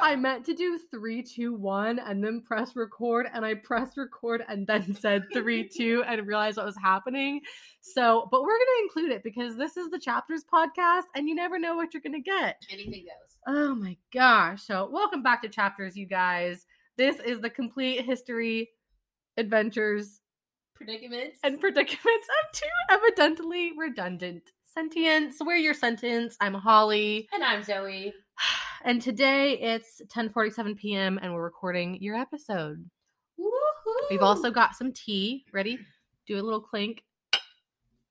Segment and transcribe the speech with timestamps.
[0.00, 4.42] I meant to do three, two, one, and then press record, and I pressed record
[4.48, 7.40] and then said three, two, and realized what was happening.
[7.80, 11.58] So, but we're gonna include it because this is the chapters podcast, and you never
[11.58, 12.62] know what you're gonna get.
[12.70, 13.36] anything goes.
[13.46, 14.62] Oh my gosh.
[14.62, 16.66] So, welcome back to Chapters, you guys.
[16.96, 18.70] This is the complete history,
[19.36, 20.20] adventures,
[20.74, 21.38] Predicaments.
[21.44, 24.42] and predicaments of two evidently redundant
[24.76, 25.34] sentients.
[25.40, 26.36] We're your sentence.
[26.40, 27.28] I'm Holly.
[27.32, 28.12] and I'm Zoe.
[28.82, 31.18] And today it's 10:47 p.m.
[31.20, 32.88] and we're recording your episode.
[33.38, 34.10] Woohoo!
[34.10, 35.44] We've also got some tea.
[35.52, 35.78] Ready?
[36.26, 37.02] Do a little clink.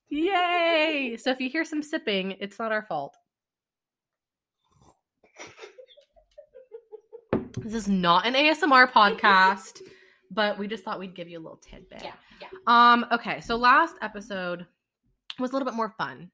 [0.09, 1.17] Yay!
[1.19, 3.17] So if you hear some sipping, it's not our fault.
[7.57, 9.81] This is not an ASMR podcast,
[10.31, 12.03] but we just thought we'd give you a little tidbit.
[12.03, 12.47] Yeah, yeah.
[12.67, 14.65] Um, okay, so last episode
[15.39, 16.29] was a little bit more fun.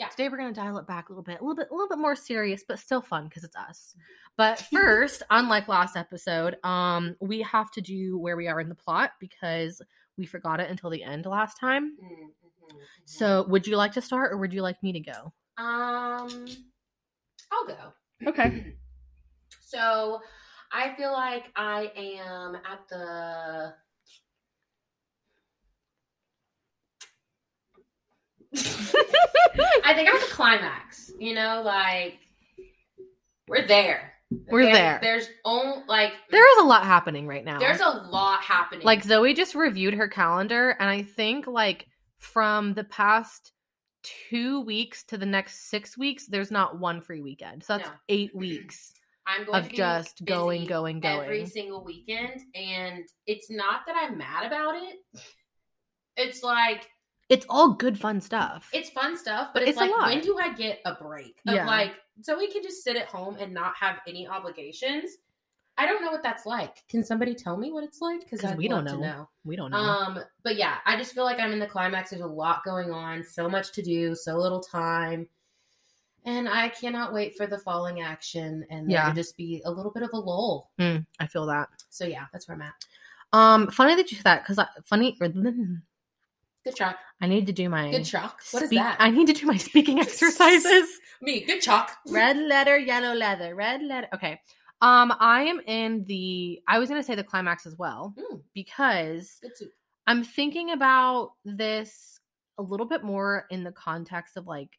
[0.00, 0.08] Yeah.
[0.08, 1.98] Today we're gonna dial it back a little bit, a little bit, a little bit
[1.98, 3.94] more serious, but still fun because it's us.
[4.38, 8.74] But first, unlike last episode, um, we have to do where we are in the
[8.74, 9.82] plot because
[10.16, 11.98] we forgot it until the end last time.
[12.02, 12.78] Mm, mhm, mhm.
[13.04, 15.32] So, would you like to start, or would you like me to go?
[15.58, 16.46] um,
[17.52, 17.92] I'll go.
[18.26, 18.74] Okay.
[19.62, 20.20] So,
[20.72, 23.74] I feel like I am at the.
[28.56, 31.12] I think I'm at the climax.
[31.18, 32.18] You know, like
[33.48, 34.12] we're there.
[34.48, 34.98] We're there.
[35.02, 37.58] There's only like there is a lot happening right now.
[37.58, 38.84] there's a lot happening.
[38.86, 41.86] like Zoe just reviewed her calendar, and I think like
[42.18, 43.52] from the past
[44.02, 47.64] two weeks to the next six weeks, there's not one free weekend.
[47.64, 47.94] So that's No.
[48.08, 48.94] eight weeks
[49.26, 51.20] I'm going of to just going, going, going.
[51.22, 54.96] every single weekend, and it's not that I'm mad about it.
[56.16, 56.88] It's like
[57.30, 58.68] It's all good, fun stuff.
[58.72, 60.08] it's fun stuff, but But it's, it's a like lot.
[60.08, 61.40] when do I get a break?
[61.46, 61.66] Of Yeah.
[61.66, 65.16] like so we can just sit at home and not have any obligations.
[65.78, 66.86] I don't know what that's like.
[66.88, 68.28] Can somebody tell me what it's like?
[68.28, 68.98] Because we don't know.
[68.98, 69.28] know.
[69.44, 69.78] we don't know.
[69.78, 72.10] Um, but yeah, I just feel like I'm in the climax.
[72.10, 75.26] There's a lot going on, so much to do, so little time.
[76.26, 79.06] And I cannot wait for the falling action and Yeah.
[79.06, 80.70] there just be a little bit of a lull.
[80.78, 81.70] Mm, I feel that.
[81.88, 82.74] So yeah, that's where I'm at.
[83.32, 85.16] Um, funny that you said that because funny.
[86.64, 86.96] Good chalk.
[87.20, 88.40] I need to do my Good chalk.
[88.50, 88.96] What is that?
[88.98, 90.88] I need to do my speaking exercises.
[91.22, 91.40] Me.
[91.40, 91.90] Good chalk.
[92.08, 94.08] red letter, yellow leather, red letter.
[94.14, 94.40] Okay.
[94.82, 96.60] Um, I am in the.
[96.66, 99.40] I was gonna say the climax as well Mm, because.
[100.06, 102.18] I'm thinking about this
[102.58, 104.70] a little bit more in the context of like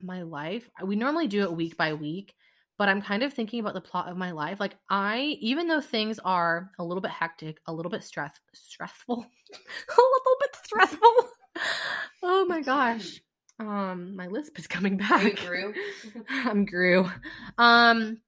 [0.00, 0.68] my life.
[0.82, 2.34] We normally do it week by week,
[2.82, 4.58] but I'm kind of thinking about the plot of my life.
[4.58, 9.18] Like I, even though things are a little bit hectic, a little bit stress stressful,
[9.54, 11.14] a little bit stressful.
[12.24, 13.20] oh my gosh.
[13.60, 15.36] Um, my lisp is coming back.
[15.36, 15.74] Grew.
[16.28, 17.08] I'm grew.
[17.56, 18.18] Um,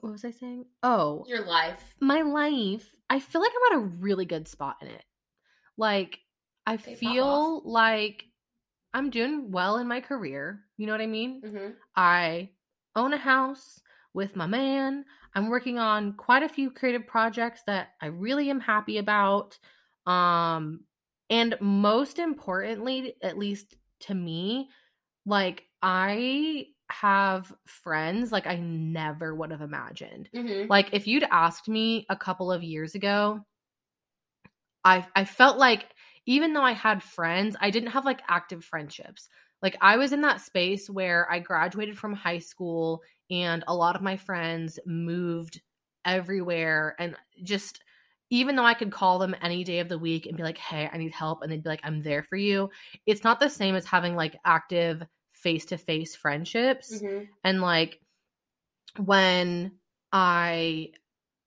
[0.00, 0.64] what was I saying?
[0.82, 1.80] Oh, Your life.
[2.00, 5.04] my life, I feel like I'm at a really good spot in it.
[5.76, 6.18] Like,
[6.66, 8.24] I pop feel like
[8.92, 10.64] I'm doing well in my career.
[10.78, 11.42] You know what I mean?
[11.46, 11.70] Mm-hmm.
[11.94, 12.50] I
[13.00, 13.80] own a house
[14.14, 15.04] with my man.
[15.34, 19.58] I'm working on quite a few creative projects that I really am happy about.
[20.06, 20.80] Um,
[21.28, 24.70] and most importantly, at least to me,
[25.26, 30.28] like, I have friends like I never would have imagined.
[30.34, 30.68] Mm-hmm.
[30.68, 33.40] Like if you'd asked me a couple of years ago,
[34.84, 35.86] I I felt like
[36.26, 39.28] even though I had friends, I didn't have like active friendships.
[39.62, 43.96] Like I was in that space where I graduated from high school and a lot
[43.96, 45.60] of my friends moved
[46.04, 47.82] everywhere and just
[48.30, 50.88] even though I could call them any day of the week and be like, "Hey,
[50.92, 52.70] I need help," and they'd be like, "I'm there for you."
[53.04, 55.02] It's not the same as having like active
[55.32, 57.24] face-to-face friendships Mm-hmm.
[57.44, 58.00] and like
[58.96, 59.72] when
[60.12, 60.88] i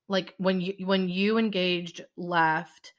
[0.07, 2.93] like when you when you engaged left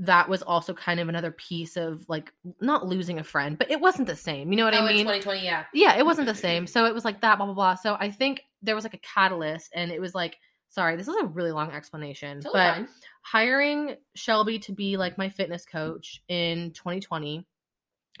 [0.00, 3.80] that was also kind of another piece of like not losing a friend but it
[3.80, 5.64] wasn't the same you know what oh, i mean 2020, yeah.
[5.72, 8.10] yeah it wasn't the same so it was like that blah blah blah so i
[8.10, 10.38] think there was like a catalyst and it was like
[10.70, 12.88] sorry this is a really long explanation Totally but fine.
[13.22, 17.46] hiring Shelby to be like my fitness coach in 2020,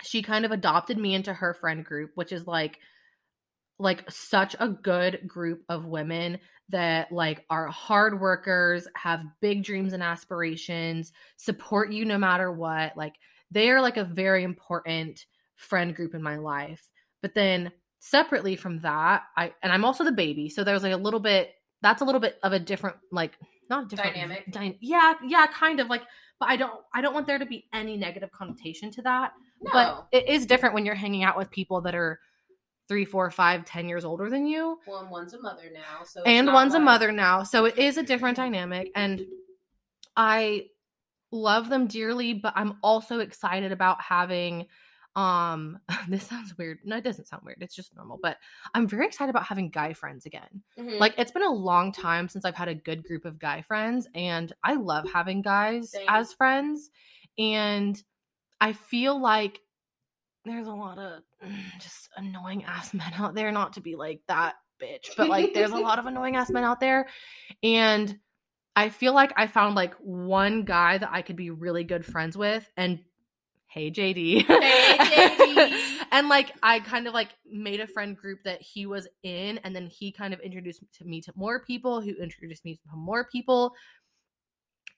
[0.02, 2.78] she kind of adopted me into her friend group, which is like
[3.80, 6.38] like such a good group of women
[6.68, 12.96] that like are hard workers, have big dreams and aspirations, support you no matter what.
[12.96, 13.14] Like
[13.50, 15.24] they are like a very important
[15.56, 16.90] friend group in my life.
[17.22, 20.98] But then separately from that, I and I'm also the baby, so there's like a
[20.98, 21.50] little bit
[21.82, 23.32] that's a little bit of a different like
[23.70, 24.52] not different Dynamic.
[24.52, 26.02] dy- yeah, yeah, kind of like
[26.38, 29.32] but I don't I don't want there to be any negative connotation to that.
[29.62, 29.70] No.
[29.72, 32.18] But it is different when you're hanging out with people that are
[32.90, 34.80] three, four, five, ten years older than you.
[34.84, 37.44] well, and one's a mother now, so and one's a mother now.
[37.44, 38.90] So it is a different dynamic.
[38.96, 39.24] And
[40.16, 40.66] I
[41.30, 44.66] love them dearly, but I'm also excited about having
[45.14, 45.78] um
[46.08, 46.80] this sounds weird.
[46.84, 47.58] No, it doesn't sound weird.
[47.60, 48.18] It's just normal.
[48.20, 48.38] But
[48.74, 50.64] I'm very excited about having guy friends again.
[50.76, 50.98] Mhm.
[50.98, 54.08] Like it's been a long time since I've had a good group of guy friends
[54.16, 56.06] and I love having guys Same.
[56.08, 56.90] as friends
[57.38, 58.02] and
[58.60, 59.60] I feel like
[60.44, 61.22] there's a lot of
[61.80, 65.72] just annoying ass men out there not to be like that bitch but like there's
[65.72, 67.06] a lot of annoying ass men out there
[67.62, 68.18] and
[68.76, 72.36] I feel like I found like one guy that I could be really good friends
[72.36, 73.00] with and
[73.66, 74.46] hey JD.
[74.46, 75.80] Hey, JD.
[76.12, 79.74] and like I kind of like made a friend group that he was in and
[79.74, 83.74] then he kind of introduced me to more people who introduced me to more people.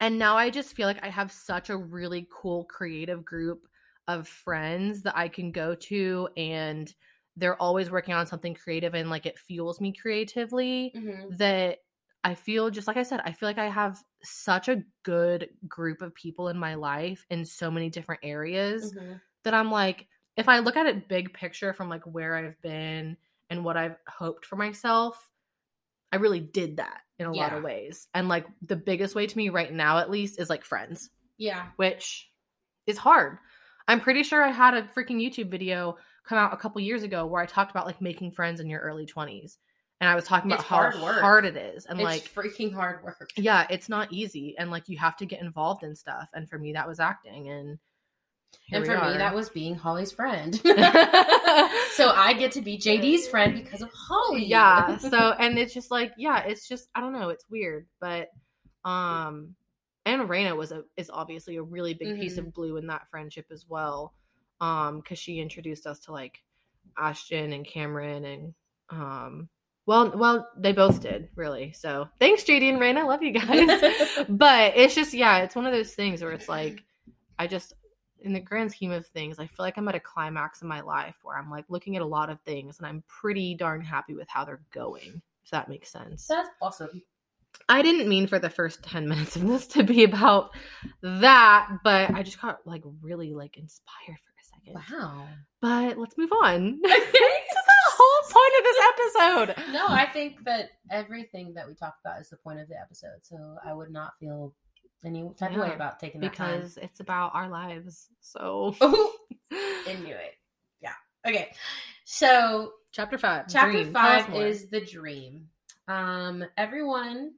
[0.00, 3.62] And now I just feel like I have such a really cool creative group
[4.08, 6.92] of friends that I can go to and
[7.36, 11.36] they're always working on something creative and like it fuels me creatively Mhm.
[11.38, 11.78] that
[12.24, 16.02] I feel just like I said, I feel like I have such a good group
[16.02, 19.20] of people in my life in so many different areas Mhm.
[19.44, 23.16] that I'm like, if I look at it big picture from like where I've been
[23.50, 25.30] and what I've hoped for myself,
[26.12, 28.08] I really did that in a lot of ways.
[28.14, 31.70] And like the biggest way to me right now, at least, is like friends, Yeah.
[31.76, 32.30] which
[32.86, 33.38] is hard.
[33.88, 37.26] I'm pretty sure I had a freaking YouTube video come out a couple years ago
[37.26, 39.56] where I talked about like making friends in your early 20s.
[40.00, 41.86] And I was talking about It's how hard hard, it is.
[41.86, 43.30] And it's like, freaking hard work.
[43.36, 44.56] yeah, it's not easy.
[44.58, 46.28] And like, you have to get involved in stuff.
[46.34, 47.48] And for me, that was acting.
[47.50, 47.78] And
[48.72, 50.54] And for me, that was being Holly's friend.
[51.94, 54.44] so I get to be JD's friend because of Holly.
[54.44, 58.28] yeah so and it's just like yeah it's just i don't know it's weird but
[58.84, 59.54] um
[60.06, 62.46] and Raina was a is obviously a really big piece Mm-hmm.
[62.48, 64.14] of glue in that friendship as well
[64.60, 66.42] um because she introduced us to like
[66.98, 68.54] ashton and cameron and
[68.90, 69.48] um
[69.86, 73.06] well well they both did really so thanks jd and Raina.
[73.06, 76.82] love you guys but it's just yeah it's one of those things where it's like
[77.38, 77.72] i just
[78.20, 80.80] in the grand scheme of things i feel like i'm at a climax in my
[80.80, 84.14] life where i'm like looking at a lot of things and i'm pretty darn happy
[84.14, 87.02] with how they're going if that makes sense That's awesome.
[87.68, 90.50] I didn't mean for the first 10 minutes of this to be about
[91.02, 95.26] that but i just got like really like inspired for a second Wow.
[95.60, 100.44] but let's move on this is the whole point of this episode No, I think
[100.44, 103.18] that everything that we talk about is the point of the episode.
[103.22, 104.54] So I would not feel
[105.04, 106.58] any type of way about taking that time.
[106.60, 108.74] because it's about our lives so
[109.86, 110.34] into it.
[110.80, 110.92] Yeah.
[111.26, 111.52] Okay.
[112.04, 113.92] So chapter five chapter Dream.
[113.92, 115.48] Five is the dream.
[115.88, 117.32] Um, everyone,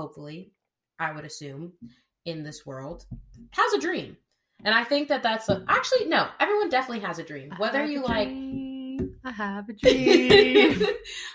[0.00, 0.52] hopefully,
[0.98, 1.72] I would assume,
[2.26, 3.06] in this world
[3.52, 4.16] has a dream.
[4.64, 6.28] And I think that that's a, actually no.
[6.38, 9.16] Everyone definitely has a dream, whether you like dream.
[9.24, 10.86] I have a dream.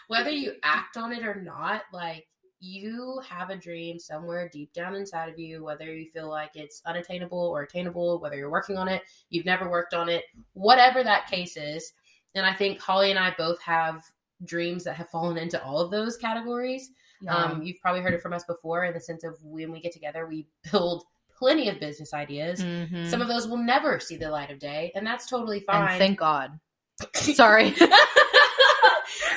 [0.08, 2.26] whether you act on it or not, like
[2.60, 6.82] you have a dream somewhere deep down inside of you, whether you feel like it's
[6.86, 10.24] unattainable or attainable, whether you're working on it, you've never worked on it,
[10.54, 11.94] whatever that case is.
[12.36, 14.04] And I think Holly and I both have
[14.44, 16.90] dreams that have fallen into all of those categories.
[17.28, 19.94] Um, you've probably heard it from us before in the sense of when we get
[19.94, 21.04] together, we build
[21.38, 22.62] plenty of business ideas.
[22.62, 23.10] Mhm.
[23.10, 25.98] Some of those will never see the light of day, and that's totally and fine.
[26.00, 26.60] thank God.
[27.14, 27.74] Sorry.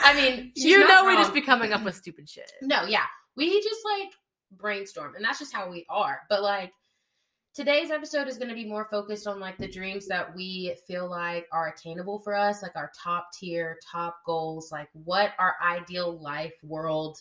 [0.03, 1.23] I mean, you know we wrong.
[1.23, 2.51] just be coming up with stupid shit.
[2.63, 3.05] No, yeah.
[3.37, 4.11] We just like
[4.53, 6.21] brainstorm and that's just how we are.
[6.29, 6.73] But like
[7.55, 11.11] today's episode is going to be more focused on like the dreams that we feel
[11.11, 16.19] like are attainable for us, like our top tier, top goals, like what our ideal
[16.21, 17.21] life world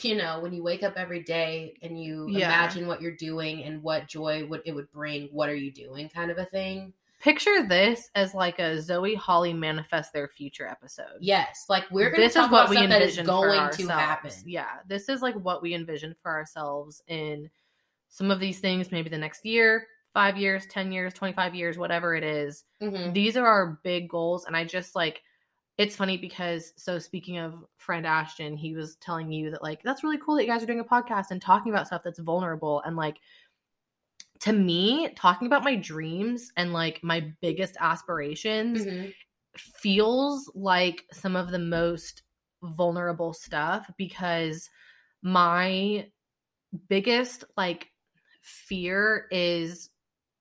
[0.00, 2.46] you know, when you wake up every day and you Yeah.
[2.46, 6.08] imagine what you're doing and what joy would it would bring, what are you doing
[6.08, 6.94] kind of a thing.
[7.20, 11.18] Picture this as like a Zoe Holly manifest their future episode.
[11.20, 13.26] Yes, like we're going to this talk is what about we stuff that is envision
[13.26, 14.32] going to happen.
[14.44, 17.48] Yeah, this is like what we envision for ourselves in
[18.08, 18.90] some of these things.
[18.90, 22.64] Maybe the next year, five years, ten years, twenty five years, whatever it is.
[22.80, 23.12] Mhm.
[23.14, 25.22] These are our big goals, and I just like.
[25.82, 30.04] It's funny because so speaking of friend Ashton, he was telling you that like that's
[30.04, 32.80] really cool that you guys are doing a podcast and talking about stuff that's vulnerable
[32.86, 33.16] and like
[34.42, 39.12] to me talking about my dreams and like my biggest aspirations Mhm.
[39.56, 42.22] feels like some of the most
[42.62, 44.70] vulnerable stuff because
[45.20, 46.08] my
[46.88, 47.88] biggest like
[48.40, 49.90] fear is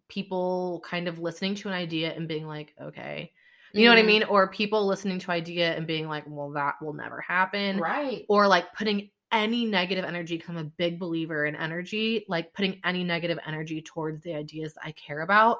[0.07, 3.31] people kind of listening to an idea and being like okay
[3.73, 4.05] you know what i Mhm.
[4.07, 8.25] mean or people listening to idea and being like well that will never happen Right.
[8.29, 12.79] or like putting any negative energy because i'm a big believer in energy like putting
[12.83, 15.59] any negative energy towards the ideas that i care about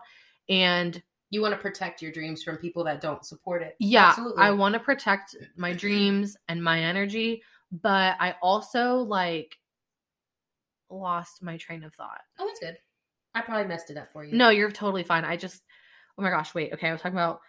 [0.50, 3.76] and You want to protect your dreams from people that don't support it.
[3.80, 4.44] Yeah, Absolutely.
[4.44, 7.42] I want to protect my dreams and my energy,
[7.72, 9.58] but I also like
[10.90, 12.20] lost my train of thought.
[12.40, 12.78] Oh, that's good.
[13.34, 14.36] I probably messed it up for you.
[14.36, 15.24] No, you're totally fine.
[15.24, 15.64] I just,
[16.18, 16.74] oh my gosh, wait.
[16.74, 17.40] Okay, I was talking about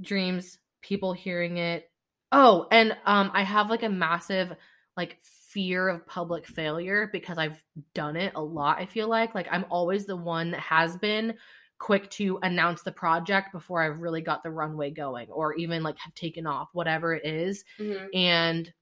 [0.00, 1.90] dreams, people hearing it.
[2.32, 4.52] Oh, and um, I have like a massive
[4.96, 7.62] like fear of public failure because I've
[7.94, 8.78] done it a lot.
[8.78, 11.34] I feel like like I'm always the one that has been
[11.78, 15.98] quick to announce the project before I've really got the runway going, or even like
[15.98, 18.08] have taken off, whatever it is, Mhm.
[18.14, 18.72] and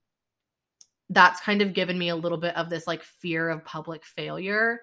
[1.09, 4.81] that's kind of given me a little bit of this like fear of public failure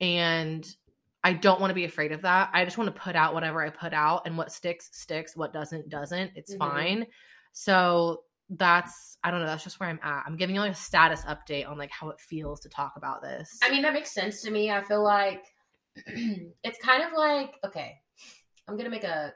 [0.00, 0.74] and
[1.24, 2.50] I don't want to be afraid of that.
[2.52, 5.52] I just want to put out whatever I put out and what sticks sticks, what
[5.52, 6.32] doesn't doesn't.
[6.36, 6.58] It's Mhm.
[6.58, 7.06] fine.
[7.52, 10.22] So that's I don't know, that's just where I'm at.
[10.26, 13.20] I'm giving you like a status update on like how it feels to talk about
[13.20, 13.58] this.
[13.62, 14.70] I mean, that makes sense to me.
[14.70, 15.42] I feel like
[15.96, 17.96] it's kind of like, okay,
[18.68, 19.34] I'm going to make a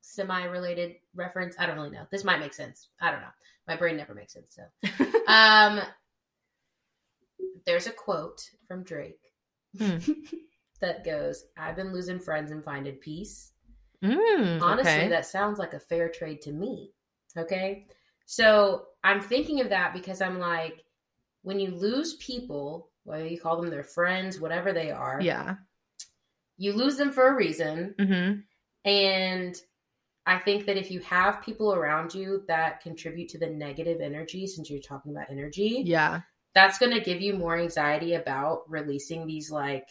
[0.00, 1.54] semi related reference.
[1.58, 2.06] I don't really know.
[2.10, 2.88] This might make sense.
[3.00, 3.28] I don't know.
[3.68, 4.56] My brain never makes sense.
[4.56, 5.80] So, um,
[7.66, 9.20] there's a quote from Drake
[9.78, 9.98] Hmm.
[10.80, 13.52] that goes, I've been losing friends and finding peace.
[14.02, 15.08] Mm, Honestly, okay.
[15.08, 16.92] that sounds like a fair trade to me.
[17.36, 17.86] Okay.
[18.26, 20.82] So I'm thinking of that because I'm like,
[21.42, 25.56] when you lose people, whether you call them their friends, whatever they are, yeah.
[26.56, 27.94] you lose them for a reason.
[27.98, 28.32] hmm
[28.88, 29.56] And
[30.26, 34.46] I think that if you have people around you that contribute to the negative energy,
[34.46, 36.20] since you're talking about energy, Yeah.
[36.54, 39.88] that's going to give you more anxiety about releasing these like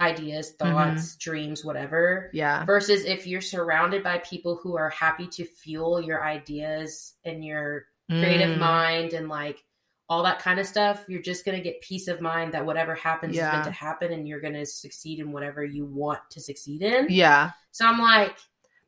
[0.00, 2.30] ideas, thoughts, dreams, whatever.
[2.32, 2.64] Yeah.
[2.64, 7.86] Versus if you're surrounded by people who are happy to fuel your ideas and your
[8.08, 9.62] creative Mm, mind and like
[10.08, 12.94] all that kind of stuff, you're just going to get peace of mind that whatever
[12.94, 13.52] happens is Yeah.
[13.52, 17.08] meant to happen and you're going to succeed in whatever you want to succeed in.
[17.10, 17.50] Yeah.
[17.72, 18.34] So I'm like,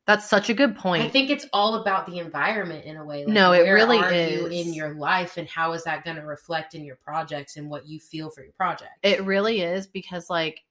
[0.07, 1.03] That's such a good point.
[1.03, 3.25] I think it's all about the environment in a way.
[3.25, 4.65] Like, No, it really are you is.
[4.65, 7.85] in your life, and how is that going to reflect in your projects and what
[7.85, 8.91] you feel for your project?
[9.03, 10.61] It really is because like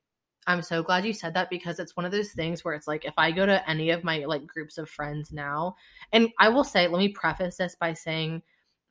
[0.51, 3.05] I'm so glad you said that because it's one of those things where it's like
[3.05, 5.77] if I go to any of my like groups of friends now
[6.13, 8.43] and I will say let me preface this by saying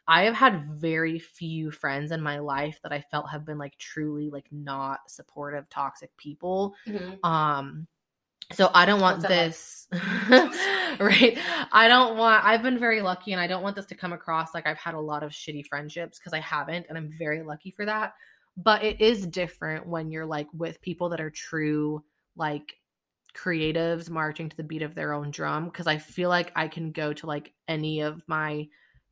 [0.07, 3.77] I have had very few friends in my life that I felt have been like
[3.77, 7.23] truly like not supportive toxic people Mhm.
[7.23, 7.87] um
[8.51, 9.51] so I don't want What's that like?
[9.51, 9.87] this
[10.99, 11.37] right.
[11.71, 14.53] I don't want I've been very lucky and I don't want this to come across
[14.55, 17.71] like I've had a lot of shitty friendships because I haven't and I'm very lucky
[17.71, 18.13] for that.
[18.61, 22.03] But it is different when you're like with people that are true
[22.35, 22.75] like
[23.35, 26.91] creatives marching to the beat of their own drum because I feel like I can
[26.91, 28.67] go to like any of my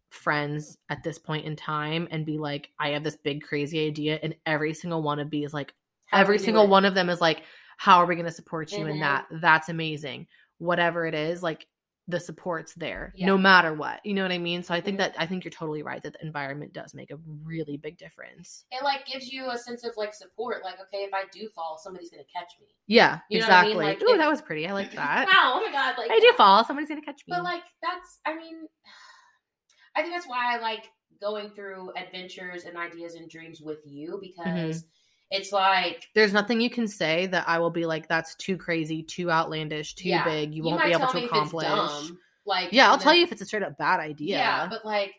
[0.09, 4.19] friends at this point in time and be like I have this big crazy idea
[4.23, 5.73] and every single one of be is like
[6.07, 6.69] How every single it?
[6.69, 7.43] one of them is like
[7.77, 8.99] how are we going to support you in Mhm.
[9.01, 10.27] that that's amazing
[10.57, 11.67] whatever it is like
[12.09, 13.25] the support's there Yeah.
[13.27, 14.99] no matter what you know what i mean so i think Mhm.
[14.99, 18.65] that i think you're totally right that the environment does make a really big difference
[18.71, 20.63] It like gives you a sense of like support.
[20.63, 22.67] Like, okay, if I do fall, somebody's going to catch me.
[22.87, 23.99] yeah You know what I exactly mean?
[23.99, 25.59] Like, Ooh, that was pretty i like that Wow!
[25.59, 25.95] Oh my god!
[25.97, 28.67] Like i do fall somebody's going to catch me But like that's I mean
[29.95, 34.19] I think that's why I like going through adventures and ideas and dreams with you
[34.21, 34.85] because
[35.29, 39.03] it's like there's nothing you can say that i will be like that's too crazy
[39.03, 42.11] too outlandish too yeah, big you, won't be able to me if it's accomplish
[42.45, 45.13] like yeah i'll tell you if it's a straight up bad idea Yeah, but like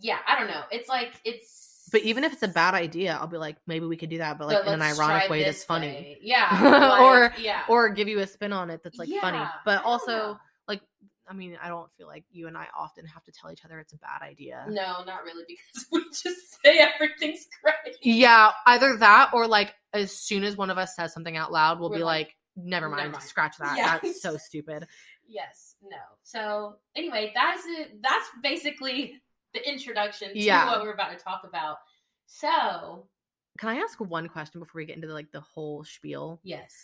[0.00, 0.62] yeah, I don't know.
[0.70, 3.96] It's like it's But even if it's a bad idea, I'll be like, maybe we
[3.96, 5.86] could do that, but like but in an ironic way that's funny.
[5.86, 6.18] way.
[6.22, 6.98] Yeah.
[7.02, 7.62] Or- yeah.
[7.68, 9.38] Or give you a spin on it that's like funny.
[9.38, 10.80] Yeah, I But also, like,
[11.28, 13.78] I mean, I don't feel like you and I often have to tell each other
[13.78, 14.64] it's a bad idea.
[14.68, 17.96] No, not really because we just say everything's great.
[18.02, 21.80] Yeah, either that or like as soon as one of us says something out loud,
[21.80, 23.76] we'll We're be like, like, never mind, "Never mind." scratch that.
[23.76, 23.98] Yeah.
[24.02, 24.86] That's so stupid.
[25.26, 25.96] Yes, no.
[26.22, 28.00] So anyway, that's it.
[28.02, 29.20] That's basically
[29.52, 30.66] the introduction to Yeah.
[30.66, 31.76] what we're about to talk about.
[32.26, 33.06] So
[33.58, 36.40] Can I ask one question before we get into like the whole spiel?
[36.42, 36.74] yes,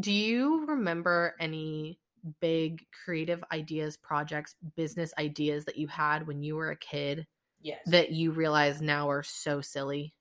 [0.00, 1.98] Do you remember any
[2.40, 7.26] big creative ideas, projects, business ideas that you had when you were a kid
[7.60, 7.80] yes.
[7.86, 10.14] that you realize now are so silly?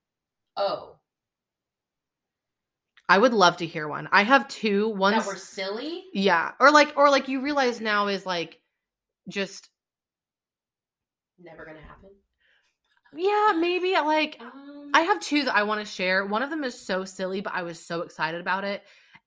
[0.58, 0.98] oh,
[3.10, 4.08] I would love to hear one.
[4.12, 4.88] I have two.
[4.90, 6.06] One's that were silly.
[6.14, 8.60] yeah, or like or like you realize now is like
[9.28, 9.70] just
[11.38, 12.10] Never gonna happen.
[13.16, 16.26] yeah, maybe like Um, I have two that I want to share.
[16.26, 18.84] One of them is so silly, but I was so excited about it.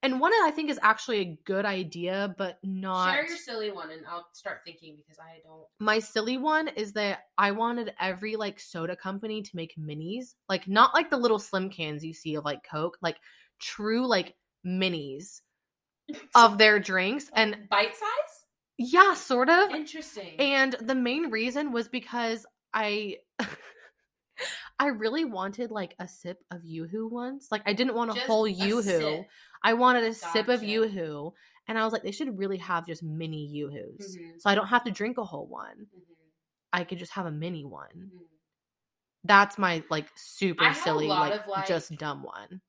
[0.07, 3.91] And one I think is actually a good idea, but not share your silly one,
[3.91, 5.65] and I'll start thinking because I don't.
[5.81, 10.69] my silly one is that I wanted every like soda company to make minis, like
[10.69, 13.17] not like the little slim cans you see of like Coke, like
[13.59, 15.41] true like minis
[16.37, 18.45] of their drinks and Bite size?
[18.79, 19.73] yeah, sort of.
[19.73, 20.35] Interesting.
[20.39, 23.17] And the main reason was because I
[24.79, 27.49] I really wanted like a sip of Yoo-Hoo once.
[27.51, 28.83] Like I didn't want a Just whole a Yoo-Hoo.
[28.83, 29.27] sip.
[29.67, 30.67] I wanted a sip of Gotcha.
[30.67, 31.35] Yoo-Hoo.
[31.69, 34.17] And I was like, they should really have just mini Yoo-Hoos.
[34.17, 34.41] Mhm.
[34.41, 35.77] So I don't have to drink a whole one.
[35.77, 35.87] Mhm.
[36.73, 37.89] I could just have a mini one.
[37.97, 38.11] Mhm.
[39.25, 42.61] That's my like super I had a silly, like, of, like- just dumb one.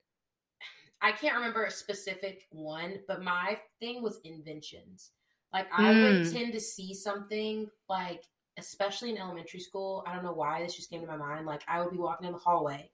[1.01, 5.11] I can't remember a specific one, but my thing was inventions.
[5.53, 6.01] Like I Mm.
[6.23, 8.23] would tend to see something like
[8.59, 11.45] especially in elementary school, I don't know why this just came to my mind.
[11.45, 12.91] Like I would be walking in the hallway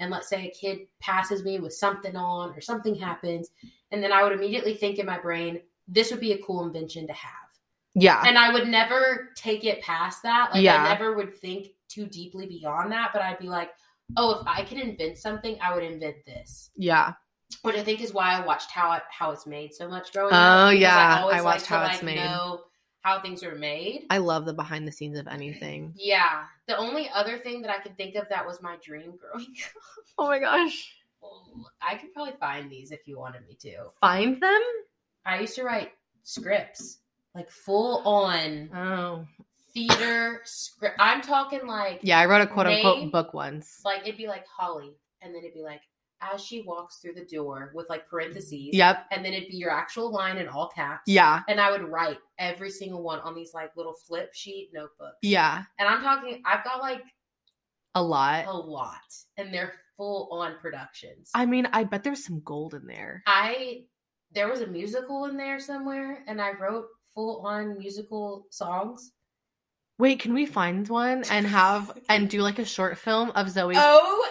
[0.00, 3.50] and let's say a kid passes me with something on or something happens
[3.92, 7.06] and then I would immediately think in my brain this would be a cool invention
[7.06, 7.32] to have.
[7.94, 8.22] Yeah.
[8.24, 10.50] And I would never take it past that.
[10.52, 10.82] Like Yeah.
[10.84, 13.70] I never would think too deeply beyond that, but I'd be like,
[14.16, 17.14] "Oh, if I could invent something, I would invent this." yeah.
[17.62, 20.32] which I think is why I watched how it, how it's made so much growing
[20.32, 20.70] Oh, up.
[20.70, 21.18] because yeah.
[21.20, 22.16] always I watched How to, It's like, Made.
[22.16, 22.60] Know
[23.02, 24.06] how things are made.
[24.10, 25.94] I love the behind the scenes of anything.
[25.98, 29.46] yeah, the only other thing that I could think of that was my dream growing
[29.76, 29.82] up.
[30.18, 30.94] Oh my gosh.
[31.82, 33.84] I could probably find these if you wanted me to.
[34.00, 34.60] Find them?
[35.26, 35.92] I used to write
[36.22, 36.98] scripts,
[37.34, 39.26] like full on Oh.
[39.74, 40.96] theater script.
[40.98, 43.80] I'm talking like Yeah, I wrote a quote unquote book once.
[43.84, 45.82] like it'd be like Holly, and then it'd be like
[46.22, 48.70] as she walks through the door with like parentheses.
[48.72, 49.06] Yep.
[49.10, 51.02] And then it'd be your actual line in all caps.
[51.06, 51.40] Yeah.
[51.48, 55.16] and I would write every single one on these like little flip sheet notebooks.
[55.22, 55.62] Yeah.
[55.78, 57.02] And I'm talking, I've got like
[57.94, 58.46] A lot.
[58.46, 59.00] a lot,
[59.36, 61.30] and they're full on productions.
[61.34, 63.22] I mean, I bet there's some gold in there.
[63.26, 63.84] I
[64.32, 69.10] there was a musical in there somewhere, and I wrote full on musical songs.
[69.98, 73.74] Wait, can we find one and have and do like a short film of Zoe?
[73.76, 74.28] Oh,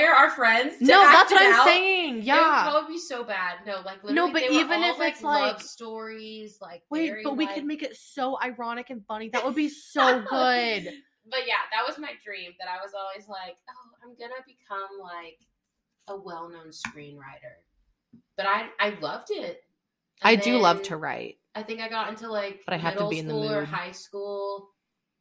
[0.00, 0.78] hire our friends.
[0.78, 1.64] to no, that's what I'm out.
[1.66, 2.22] saying.
[2.22, 3.58] Yeah, it would be so bad.
[3.66, 7.46] No, like literally, No, but even if it's, like- love stories, like Wait, but we
[7.46, 9.28] like- could make it so ironic and funny.
[9.30, 10.92] That would be so good.
[11.28, 12.52] But yeah, that was my dream.
[12.58, 15.38] That I was always like, oh, I'm gonna become like
[16.08, 17.60] a well-known screenwriter.
[18.36, 19.62] But I, I loved it.
[20.22, 21.36] I do love to write.
[21.54, 23.52] I think I got into like But I have to middle be in the school
[23.52, 24.70] or high school,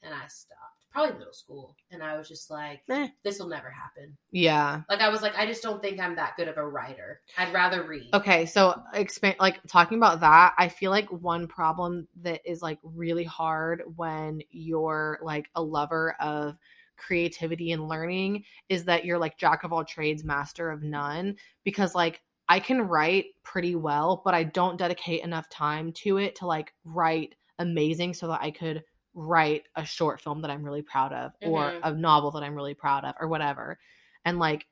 [0.02, 0.79] and I stopped.
[0.92, 3.10] Probably middle school, and I was just like, Eh.
[3.24, 4.18] this will never happen.
[4.32, 4.82] Yeah.
[4.90, 7.22] Like I was like, I just don't think I'm that good of a writer.
[7.38, 8.10] I'd rather read.
[8.14, 12.80] Okay, so expand like talking about that, I feel like one problem that is like
[12.84, 16.58] really hard when you're like a lover of
[16.98, 21.96] creativity and learning is that you're like jack of all trades, master of none because
[21.96, 26.48] like I can write pretty well, but I don't dedicate enough time to it to
[26.48, 28.84] like write amazing so that I could
[29.20, 31.80] write a short film that I'm really proud of or Mhm.
[31.84, 33.80] a novel that I'm really proud of or whatever.
[34.26, 34.66] And like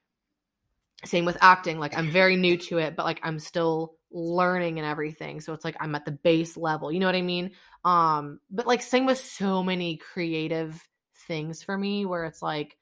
[1.06, 4.88] same with acting like i'm very new to it but like i'm still learning and
[4.88, 7.52] everything so it's like i'm at the base level you know what i mean
[7.86, 10.82] um but like same with so many creative
[11.28, 12.78] things for me where it's like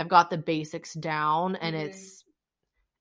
[0.00, 1.86] i've got the basics down and Mhm.
[1.86, 2.24] it's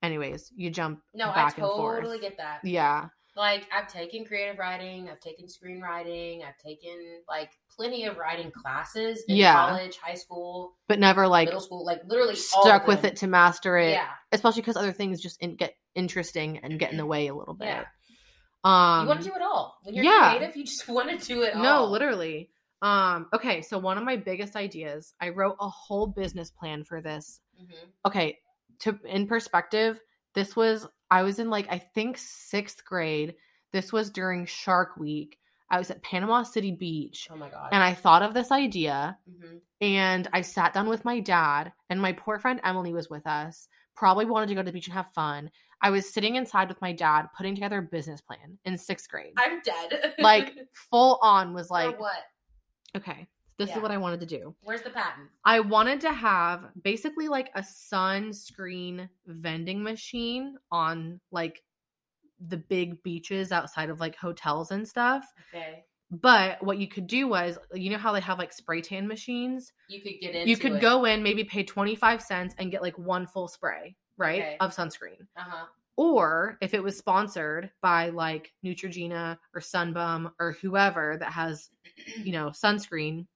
[0.02, 2.62] anyways you jump No, I back and forth totally get that.
[2.66, 8.52] yeah Like I've taken creative writing, I've taken screenwriting, I've taken like plenty of writing
[8.52, 9.54] classes in Yeah.
[9.70, 13.78] college, high school, but never like middle school, like literally stuck with it to master
[13.78, 14.10] it Yeah.
[14.32, 17.56] especially because other things just in- get interesting and get in the way a little
[17.56, 17.86] bit Yeah.
[18.64, 19.80] um you want to do it all.
[19.84, 20.36] When you're yeah.
[20.36, 21.64] creative, you just want to do it all.
[21.64, 22.50] No, literally.
[22.84, 27.02] Um, okay, so one of my biggest ideas, I wrote a whole business plan for
[27.02, 27.40] this.
[27.60, 27.74] Mhm.
[28.06, 28.40] Okay,
[28.80, 30.00] to in perspective,
[30.36, 33.36] this was I was in like I think 6th grade.
[33.72, 35.38] This was during Shark Week.
[35.70, 37.70] I was at Panama City Beach Oh my god.
[37.72, 39.62] and I thought of this idea Mhm.
[39.82, 43.68] and I sat down with my dad and my poor friend Emily was with us.
[43.96, 45.50] Probably wanted to go to the beach and have fun.
[45.82, 49.34] I was sitting inside with my dad putting together a business plan in 6th grade.
[49.38, 50.16] I'm dead.
[50.20, 50.54] like
[50.90, 52.24] full on was For like what?
[52.96, 53.78] Okay, this Yeah.
[53.78, 54.56] is what I wanted to do.
[54.64, 55.30] Where's the patent?
[55.46, 61.64] I wanted to have basically like a sunscreen vending machine on like
[62.46, 65.26] the big beaches outside of like hotels and stuff.
[65.54, 65.86] Okay.
[66.12, 69.72] But what you could do was, you know how they have like spray tan machines?
[69.88, 70.48] You could get in.
[70.48, 70.82] you could it.
[70.82, 74.42] go in, maybe pay 25 cents and get like one full spray, right?
[74.42, 74.58] Okay.
[74.60, 75.22] Of sunscreen.
[75.38, 75.66] Uh-huh.
[75.96, 81.70] Or if it was sponsored by like Neutrogena or Sun Bum or whoever that has
[82.18, 83.28] you know, sunscreen.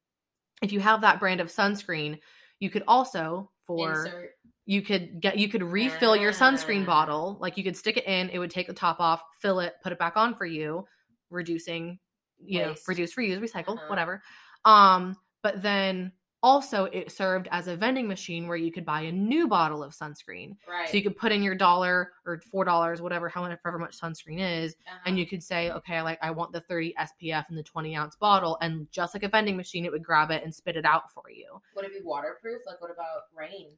[0.61, 2.19] If you have that brand of sunscreen,
[2.59, 4.29] you could also for Insert.
[4.65, 6.85] you could get you could refill your sunscreen Ah.
[6.85, 7.37] bottle.
[7.39, 9.91] Like you could stick it in, it would take the top off, fill it, put
[9.91, 10.85] it back on for you,
[11.29, 11.99] reducing,
[12.39, 12.87] you know, Waste.
[12.87, 13.83] reduce, reuse, recycle, Uh-huh.
[13.87, 14.21] whatever.
[14.65, 16.11] Um, but then
[16.43, 19.93] also it served as a vending machine where you could buy a new bottle of
[19.93, 20.55] sunscreen.
[20.69, 20.87] Right.
[20.89, 24.75] So you could put in your dollar or four dollars, whatever, however much sunscreen is,
[24.87, 24.97] Uh-huh.
[25.05, 28.15] and you could say, okay, like I want the 30 SPF in the 20 ounce
[28.15, 31.11] bottle, and just like a vending machine, it would grab it and spit it out
[31.11, 31.61] for you.
[31.75, 32.61] would it be waterproof?
[32.65, 33.69] Like, what about rain?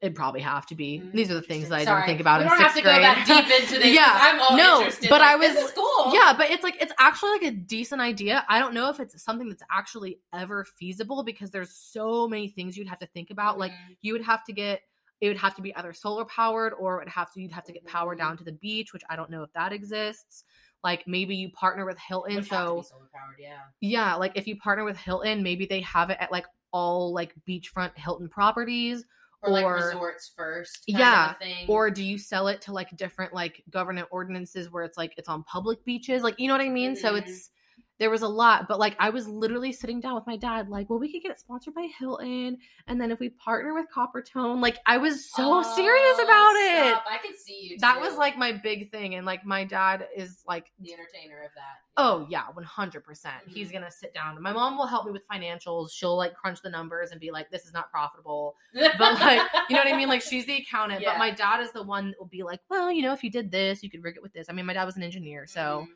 [0.00, 1.00] It'd probably have to be.
[1.00, 2.82] Mm, These are the things that I didn't think about we in don't have to
[2.82, 2.94] grade.
[2.96, 3.92] go that deep into this.
[3.94, 5.10] Yeah, I'm all no, interested.
[5.10, 6.14] but like, I was- cool.
[6.14, 8.44] yeah, but it's like it's actually like a decent idea.
[8.48, 12.76] I don't know if it's something that's actually ever feasible because there's so many things
[12.76, 13.58] you'd have to think about.
[13.58, 13.96] Like Mhm.
[14.02, 14.82] you would have to get
[15.20, 17.64] it would have to be either solar powered or it would have to you'd have
[17.64, 18.18] to get power Mhm.
[18.18, 20.44] down to the beach, which I don't know if that exists.
[20.84, 23.34] Like maybe you partner with Hilton, so solar powered.
[23.40, 23.58] Yeah.
[23.80, 27.34] yeah, like if you partner with Hilton, maybe they have it at like all like
[27.48, 29.04] beachfront Hilton properties.
[29.42, 30.84] Or, like resorts first.
[30.92, 31.68] kind Yeah, Of thing.
[31.68, 35.28] Or do you sell it to like different like government ordinances where it's like it's
[35.28, 36.22] on public beaches?
[36.22, 36.96] Like you know what I mean?
[36.96, 37.18] So Mhm.
[37.18, 37.50] it's
[37.98, 40.88] there was a lot, but like I was literally sitting down with my dad, like,
[40.88, 44.60] well, we could get it sponsored by Hilton, and then if we partner with Coppertone,
[44.62, 46.54] like I was so serious Oh, about
[46.94, 46.98] it.
[47.10, 47.76] I could see you.
[47.80, 51.50] That was like my big thing, and like my dad is like the entertainer of
[51.56, 51.62] that.
[52.00, 53.34] Oh yeah, one hundred percent.
[53.46, 53.72] He's Mhm.
[53.72, 54.40] gonna sit down.
[54.40, 55.90] My mom will help me with financials.
[55.92, 59.74] She'll like crunch the numbers and be like, "This is not profitable." But like, you
[59.76, 60.08] know what I mean?
[60.08, 61.10] Like she's the accountant, Yeah.
[61.14, 63.30] but my dad is the one that will be like, "Well, you know, if you
[63.32, 65.46] did this, you could rig it with this." I mean, my dad was an engineer,
[65.48, 65.86] so.
[65.88, 65.92] Mhm.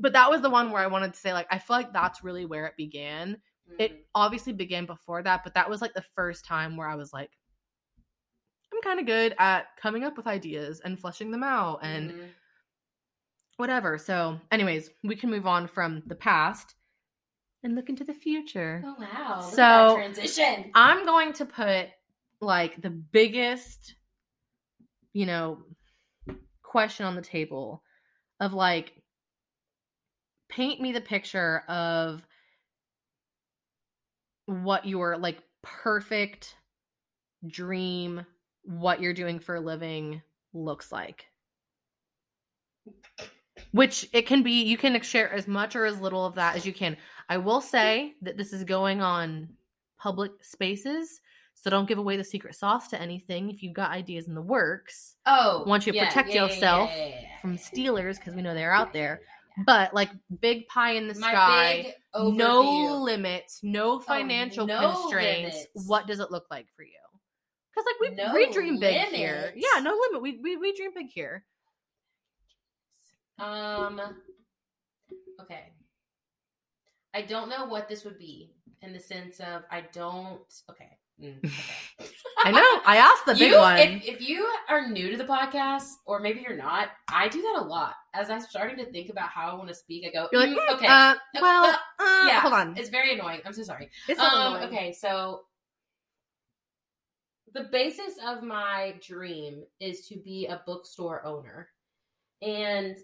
[0.00, 2.24] But that was the one where I wanted to say, like, I feel like that's
[2.24, 3.36] really where it began.
[3.70, 3.74] Mhm.
[3.80, 7.12] It obviously began before that, but that was like the first time where I was
[7.12, 7.30] like,
[8.72, 12.30] I'm kind of good at coming up with ideas and fleshing them out and Mhm.
[13.58, 13.98] whatever.
[13.98, 16.74] So, anyways, we can move on from the past
[17.62, 18.82] and look into the future.
[18.84, 19.40] Oh wow!
[19.44, 20.70] Look So- transition.
[20.74, 21.90] I'm going to put
[22.40, 23.96] like the biggest,
[25.12, 25.62] you know,
[26.62, 27.84] question on the table
[28.38, 28.99] of like,
[30.50, 32.26] paint me the picture of
[34.46, 36.56] what your like perfect
[37.46, 38.24] dream,
[38.62, 41.26] what you're doing for a living looks like.
[43.72, 46.66] Which it can be, you can share as much or as little of that as
[46.66, 46.96] you can.
[47.28, 49.50] I will say that this is going on
[49.98, 51.20] public spaces.
[51.54, 54.40] So don't give away the secret sauce to anything if you've got ideas in the
[54.40, 58.54] works Oh, want you to yeah, protect yeah, yourself yeah, from stealers because we know
[58.54, 59.20] they're out there.
[59.56, 60.10] Yeah, But like
[60.40, 61.14] big pie in the.
[61.14, 65.56] My sky, big no limits, no financial no constraints.
[65.56, 65.88] limits.
[65.88, 66.90] What does it look like for you?
[67.74, 69.52] Because like we No we dream big here.
[69.54, 70.22] Yeah, no limit.
[70.22, 71.44] We, we we dream big here.
[73.38, 74.00] Um.
[75.40, 75.72] Okay.
[77.14, 80.40] I don't know what this would be in the sense of I don't.
[80.70, 80.98] Okay.
[81.22, 81.52] Mm.
[82.44, 82.80] I know.
[82.86, 83.78] I asked the big you, one.
[83.78, 87.60] If, if you are new to the podcast, or maybe you're not, I do that
[87.60, 87.94] a lot.
[88.14, 90.50] As I'm starting to think about how I want to speak, I go, You're like,
[90.50, 92.76] "Mm, "Mm, okay, uh, Uh, well, uh, uh, yeah, hold on.
[92.78, 93.40] it's very annoying.
[93.44, 93.90] I'm so sorry.
[94.08, 95.42] It's Um, okay, so
[97.52, 101.68] the basis of my dream is to be a bookstore owner.
[102.42, 102.96] And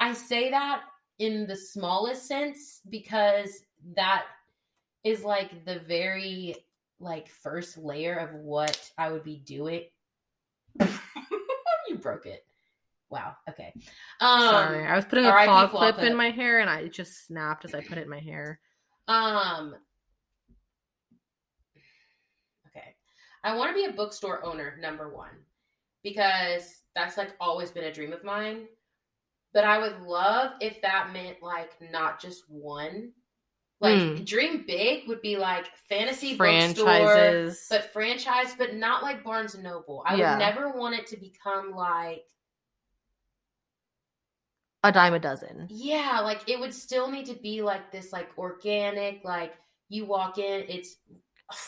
[0.00, 0.82] I say that
[1.18, 3.60] in the smallest sense because
[3.94, 4.24] that
[5.04, 6.56] is like the very
[7.00, 9.82] like first layer of what I would be doing.
[11.88, 12.44] you broke it.
[13.10, 13.36] Wow.
[13.48, 13.72] Okay.
[14.20, 16.06] Um Sorry, I was putting a claw clip clip.
[16.06, 18.60] in my hair and I it just snapped as I put it in my hair.
[19.06, 19.74] Um.
[22.68, 22.94] Okay,
[23.42, 24.78] I want to be a bookstore owner.
[24.80, 25.28] Number one,
[26.02, 28.64] because that's like always been a dream of mine.
[29.52, 33.12] But I would love if that meant like not just one.
[33.84, 34.26] Like Mm.
[34.26, 37.66] dream big would be like fantasy bookstore, Franchises.
[37.70, 40.02] but franchise, but not like Barnes and Noble.
[40.06, 40.32] I Yeah.
[40.32, 42.24] would never want it to become like
[44.82, 45.66] a dime a dozen.
[45.70, 49.24] Yeah, like it would still need to be like this, like organic.
[49.24, 49.54] Like
[49.88, 50.96] you walk in, it's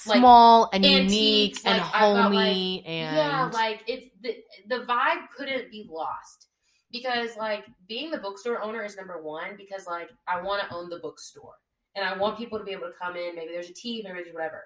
[0.07, 4.37] like Small and unique and like, I've like- homey and yeah, like it's the
[4.69, 6.49] the vibe couldn't be lost
[6.91, 10.89] because like being the bookstore owner is number one because like I want to own
[10.89, 11.55] the bookstore
[11.97, 13.35] and I want people to be able to come in.
[13.35, 14.65] Maybe there's a tea, maybe there's whatever,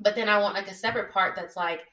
[0.00, 1.86] but then I want like a separate part that's like.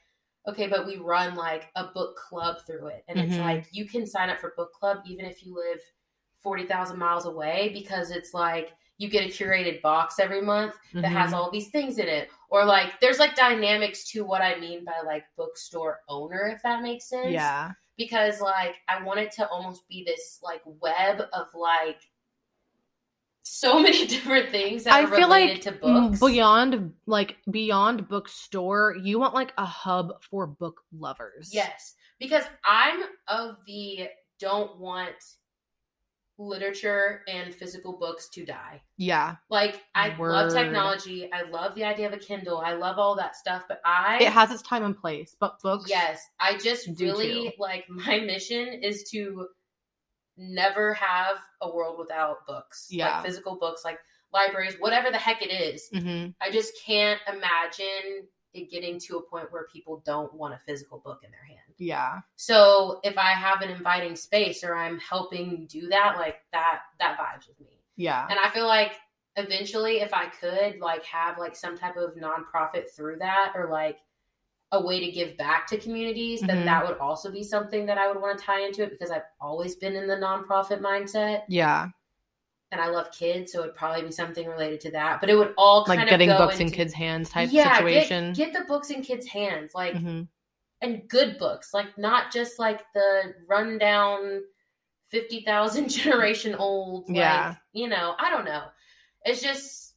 [0.46, 3.06] Okay, but we run like a book club through it.
[3.08, 3.40] And it's Mhm.
[3.40, 5.80] like you can sign up for book club even if you live
[6.42, 11.32] 40,000 miles away because it's like you get a curated box every month that has
[11.32, 11.34] Mhm.
[11.38, 15.00] all these things in it or like there's like dynamics to what i mean by
[15.06, 17.72] like bookstore owner if that makes sense yeah.
[17.98, 22.02] because like i want it to almost be this like web of like
[23.44, 28.08] so many different things that I are feel related like to books beyond like beyond
[28.08, 31.50] bookstore, you want like a hub for book lovers.
[31.54, 34.08] yes because i'm of the
[34.40, 35.16] don't want
[36.38, 38.82] literature and physical books to die.
[38.98, 39.36] Yeah.
[39.50, 41.30] Like I love technology.
[41.32, 42.58] I love the idea of a Kindle.
[42.58, 45.90] I love all that stuff, but I It has its time and place, but books.
[45.90, 47.52] Yes, I just really too.
[47.60, 49.48] like my mission is to
[50.38, 52.88] never have a world without books.
[52.90, 53.18] Yeah.
[53.18, 54.00] Like physical books, like
[54.34, 55.90] libraries, whatever the heck it is.
[55.94, 60.60] hmm I just can't imagine it getting to a point where people don't want a
[60.60, 61.60] physical book in their hand.
[61.78, 62.20] Yeah.
[62.36, 67.18] So if I have an inviting space or I'm helping do that, like that that
[67.18, 67.82] vibes with me.
[67.96, 68.28] Yeah.
[68.30, 68.94] And I feel like
[69.36, 73.98] eventually if I could like have like some type of nonprofit through that or like
[74.74, 76.66] a way to give back to communities, then Mhm.
[76.66, 79.24] that would also be something that I would want to tie into it because I've
[79.40, 81.90] always been in the nonprofit mindset Yeah.
[82.72, 85.22] and I love kids, so it'd probably be something related to that.
[85.22, 88.34] But it would all kind Like of getting books in kids' hands type yeah, situation.
[88.34, 90.28] Get, get the books in kids' hands, like Mhm.
[90.82, 94.42] and good books, like not just like the rundown
[95.10, 97.08] fifty thousand generation old.
[97.10, 97.56] Like, Yeah.
[97.74, 98.64] you know, I don't know.
[99.24, 99.93] It's just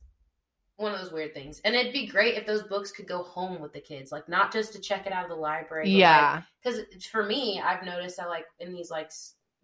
[0.77, 3.61] one of those weird things, and it'd be great if those books could go home
[3.61, 5.91] with the kids, like not just to check it out of the library.
[5.91, 6.43] Yeah.
[6.63, 9.11] because for me, I've noticed that like in these like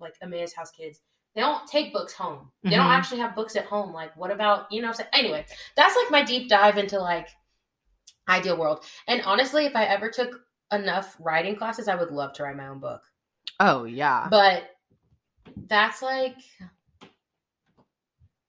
[0.00, 1.00] like Emmaus House kids,
[1.34, 2.50] they don't take books home.
[2.62, 2.96] They don't Mhm.
[2.98, 3.92] actually have books at home.
[3.92, 4.88] Like, what about you know?
[4.88, 5.08] I'm saying?
[5.12, 5.44] Anyway,
[5.76, 7.28] that's like my deep dive into like
[8.28, 8.84] ideal world.
[9.06, 10.40] And honestly, if I ever took
[10.72, 13.02] enough writing classes, I would love to write my own book.
[13.60, 14.28] Oh yeah.
[14.30, 14.64] But
[15.68, 16.36] that's like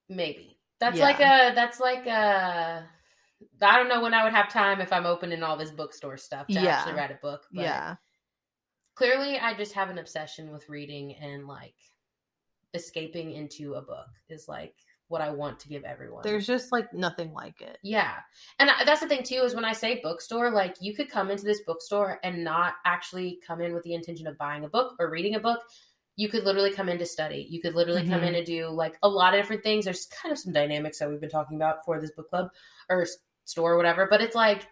[0.09, 0.52] maybe
[0.83, 1.03] that's Yeah.
[1.05, 2.85] like a that's like a.
[3.61, 6.47] I don't know when I would have time if I'm opening all this bookstore stuff
[6.47, 6.77] to Yeah.
[6.77, 7.41] actually write a book.
[7.51, 7.95] But yeah.
[8.95, 11.73] clearly i just have an obsession with reading and like
[12.73, 14.75] escaping into a book is like
[15.07, 17.77] what i want to give everyone There's just like nothing like it.
[17.83, 18.15] yeah
[18.59, 21.43] and that's the thing too is when i say bookstore like you could come into
[21.43, 25.09] this bookstore and not actually come in with the intention of buying a book or
[25.09, 25.59] reading a book
[26.15, 28.27] you could literally come in to study you could literally come Mhm.
[28.27, 31.09] in and do like a lot of different things there's kind of some dynamics that
[31.09, 32.49] we've been talking about for this book club
[32.89, 33.07] or
[33.45, 34.67] store or whatever but it's like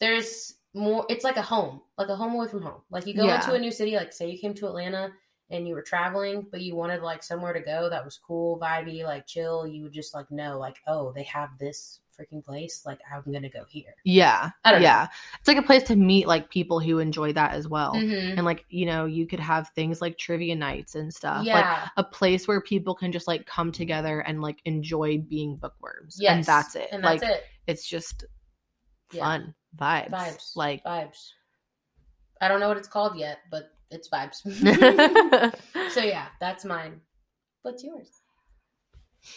[0.00, 3.24] there's more it's like a home like a home away from home like you go
[3.26, 3.36] Yeah.
[3.36, 5.10] into a new city like say you came to atlanta
[5.50, 9.02] and you were traveling but you wanted like somewhere to go that was cool vibey
[9.02, 12.98] like chill you would just like know like oh they have this freaking place like
[13.14, 14.50] i'm gonna go here Yeah.
[14.64, 14.86] I don't know.
[14.86, 15.06] yeah.
[15.38, 17.94] It's like a place to meet like people who enjoy that as well.
[17.94, 18.32] Mhm.
[18.36, 21.38] And like, you know, you could have things like trivia nights and stuff.
[21.46, 25.56] Like yeah a place where people can just like come together and like enjoy being
[25.56, 26.16] bookworms.
[26.20, 26.88] yes And that's it.
[26.92, 28.24] and that's like it it's just
[29.12, 29.22] Yeah.
[29.24, 30.10] fun vibes.
[30.10, 31.30] vibes Like vibes
[32.40, 34.42] i don't know what it's called yet but it's vibes
[35.92, 37.00] so yeah that's mine
[37.62, 38.10] what's yours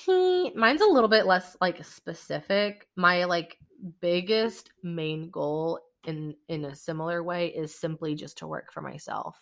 [0.05, 2.87] He- mine's a little bit less like specific.
[2.95, 3.57] My like
[3.99, 9.39] biggest main goal in in a similar way is simply just to work for myself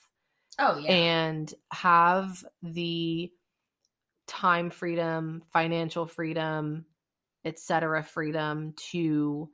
[0.59, 3.31] oh yeah and have the
[4.27, 6.85] time freedom, financial freedom,
[7.45, 8.03] etc.
[8.03, 9.49] freedom to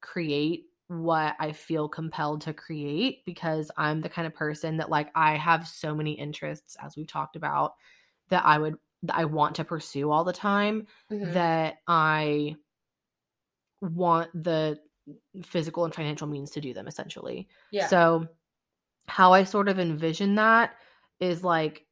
[0.00, 5.10] create what I feel compelled to create because I'm the kind of person that like
[5.14, 7.74] I have so many interests as we've talked about
[8.28, 8.76] that I would
[9.10, 11.32] I want to pursue all the time Mhm.
[11.34, 12.56] that I
[13.80, 14.78] want the
[15.44, 17.48] physical and financial means to do them essentially.
[17.70, 18.28] yeah So,
[19.08, 20.74] how I sort of envision that
[21.18, 21.84] is like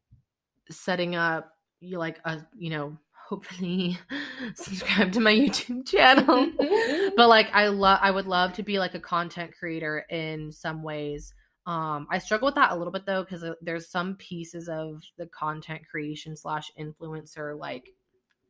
[0.71, 2.97] setting up you like a you know
[3.29, 3.99] hopefully
[4.55, 6.51] subscribe to my YouTube channel.
[7.17, 10.83] but like I love I would love to be like a content creator in some
[10.83, 11.35] ways.
[11.67, 15.27] Um I struggle with that a little bit though because there's some pieces of the
[15.27, 17.95] content creation slash influencer like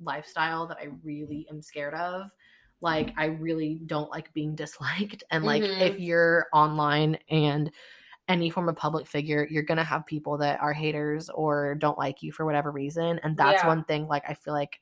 [0.00, 2.30] lifestyle that I really am scared of.
[2.80, 5.80] Like I really don't like being disliked and like Mhm.
[5.80, 7.70] if you're online and
[8.28, 12.22] any form of public figure, you're gonna have people that are haters or don't like
[12.22, 13.18] you for whatever reason.
[13.22, 13.68] And that's Yeah.
[13.68, 14.80] one thing like I feel like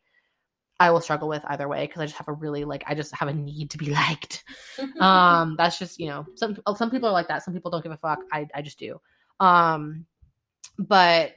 [0.81, 3.15] I will struggle with either way because I just have a really like I just
[3.15, 4.45] have a need to be liked.
[5.01, 7.45] Um that's just, you know, some some people are like that.
[7.45, 8.21] Some people don't give a fuck.
[8.33, 9.01] I I just do.
[9.41, 10.07] Um
[10.79, 11.33] but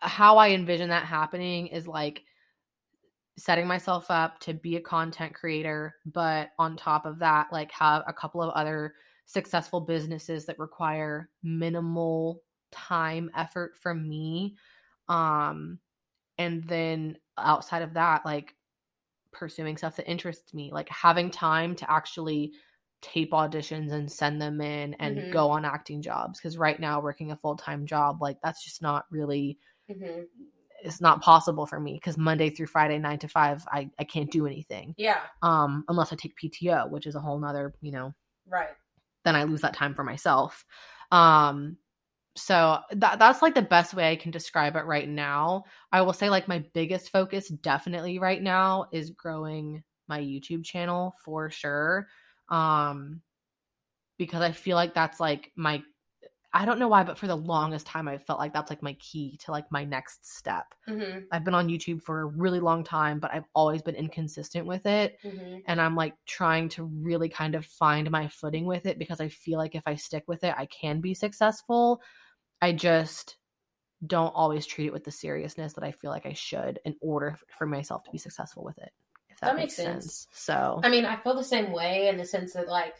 [0.00, 2.22] how I envision that happening is like
[3.36, 8.02] setting myself up to be a content creator, but on top of that, like have
[8.06, 8.94] a couple of other
[9.26, 14.56] successful businesses that require minimal time effort from me.
[15.08, 15.78] Um,
[16.38, 18.54] and then outside of that, like
[19.32, 22.52] pursuing stuff that interests me, like having time to actually
[23.02, 25.30] tape auditions and send them in and Mhm.
[25.30, 26.40] go on acting jobs.
[26.40, 29.58] Cause right now, working a full time job, like that's just not really
[29.90, 30.26] Mhm.
[30.82, 34.30] it's not possible for me because Monday through Friday, nine to five, I, I can't
[34.30, 34.94] do anything.
[34.98, 38.14] yeah Um, unless I take PTO, which is a whole nother, you know,
[38.46, 38.70] right
[39.24, 40.64] then I lose that time for myself.
[41.10, 41.78] Um,
[42.36, 45.64] so that that's like the best way I can describe it right now.
[45.92, 51.14] I will say like my biggest focus definitely right now is growing my YouTube channel
[51.24, 52.08] for sure.
[52.48, 53.20] Um
[54.18, 55.82] because I feel like that's like my
[56.56, 58.92] I don't know why, but for the longest time I felt like that's like my
[58.94, 60.66] key to like my next step.
[60.88, 61.20] Mm-hmm.
[61.32, 64.86] I've been on YouTube for a really long time, but I've always been inconsistent with
[64.86, 65.18] it.
[65.24, 65.58] Mm-hmm.
[65.66, 69.28] And I'm like trying to really kind of find my footing with it because I
[69.30, 72.00] feel like if I stick with it, I can be successful.
[72.64, 73.36] I just
[74.06, 77.36] don't always treat it with the seriousness that I feel like I should in order
[77.58, 78.90] for myself to be successful with it.
[79.28, 80.04] If that, That makes, makes sense.
[80.04, 80.26] sense.
[80.32, 82.94] So, I mean, I feel the same way in the sense that, like,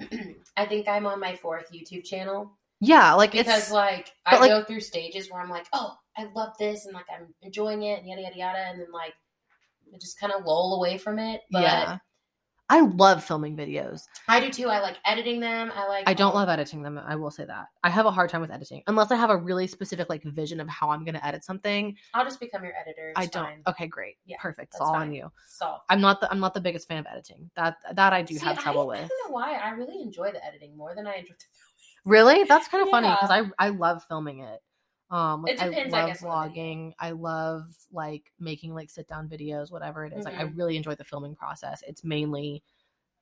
[0.56, 4.50] I think I'm on my fourth YouTube channel yeah, like because, it's like, I like-
[4.50, 8.00] go through stages where I'm like, oh, I love this, and like, I'm enjoying it,
[8.00, 9.14] and yada yada yada, and then like,
[9.94, 11.42] I just kind of lull away from it.
[11.52, 11.98] But yeah.
[12.72, 14.06] I love filming videos.
[14.28, 14.68] I do too.
[14.70, 15.70] I like editing them.
[15.76, 16.08] I like.
[16.08, 16.98] I don't love editing them.
[16.98, 17.66] I will say that.
[17.84, 20.58] I have a hard time with editing unless I have a really specific like vision
[20.58, 21.94] of how I'm going to edit something.
[22.14, 23.10] I'll just become your editor.
[23.10, 23.44] It's I don't.
[23.44, 23.62] fine.
[23.68, 24.16] Okay, great.
[24.24, 24.72] Yeah, Perfect.
[24.72, 25.08] It's all fine.
[25.08, 25.30] on you.
[25.46, 27.50] So I'm not the I'm not the biggest fan of editing.
[27.56, 29.10] That that I do See, have trouble I, I with.
[29.10, 29.52] don't know why.
[29.56, 32.24] I really enjoy the editing more than I enjoy the filming.
[32.24, 32.44] Really?
[32.44, 34.60] That's kind of funny because I I love filming it.
[35.12, 36.64] Um, like It depends, I I love guess, on the video.
[36.64, 36.92] vlogging.
[36.98, 40.24] I love like making like sit down videos, whatever it is.
[40.24, 40.56] Like I Mhm.
[40.56, 41.82] really enjoy the filming process.
[41.86, 42.62] It's mainly,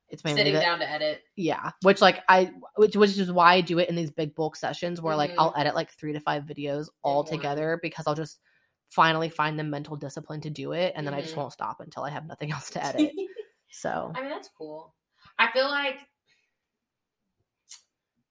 [0.09, 1.23] it's mainly sitting down to edit.
[1.35, 1.71] yeah.
[1.83, 5.01] Which like I, which which is why I do it in these big bulk sessions
[5.01, 5.35] where like Mhm.
[5.37, 7.31] I'll edit like three to five videos all one.
[7.33, 8.39] together because I'll just
[8.89, 11.37] finally find the mental discipline to do it, and then I just Mhm.
[11.37, 13.13] won't stop until I have nothing else to edit.
[13.73, 14.93] So I mean, that's cool.
[15.39, 15.99] I feel like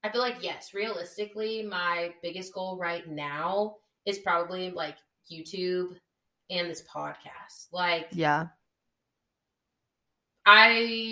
[0.02, 4.96] I feel like yes, realistically, my biggest goal right now is probably like
[5.30, 5.96] YouTube
[6.50, 7.68] and this podcast.
[7.72, 8.46] Like yeah,
[10.46, 10.68] I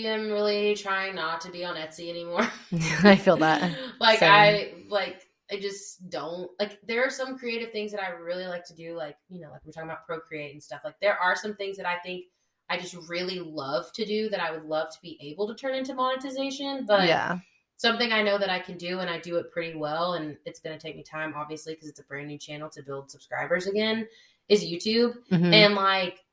[0.06, 2.48] am really trying not to be on Etsy anymore.
[3.04, 3.70] I feel that.
[4.00, 4.32] like Same.
[4.32, 8.64] I like I just don't like there are some creative things that I really like
[8.66, 10.80] to do, like, you know, like we're talking about procreate and stuff.
[10.84, 12.24] Like there are some things that I think
[12.68, 15.74] I just really love to do that I would love to be able to turn
[15.74, 16.84] into monetization.
[16.86, 17.38] But yeah,
[17.78, 20.60] something I know that I can do and I do it pretty well and it's
[20.60, 23.66] going to take me time obviously because it's a brand new channel to build subscribers
[23.66, 24.06] again
[24.48, 25.52] is YouTube Mhm.
[25.54, 26.24] and like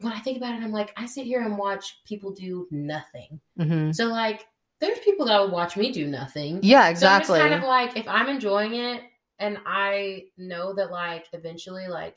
[0.00, 3.40] when I think about it I'm like I sit here and watch people do nothing.
[3.58, 3.94] Mhm.
[3.94, 4.46] So like
[4.78, 6.60] there's people that would watch me do nothing.
[6.62, 7.38] yeah, exactly.
[7.38, 9.02] So kind of like if I'm enjoying it
[9.38, 12.16] and I know that like eventually like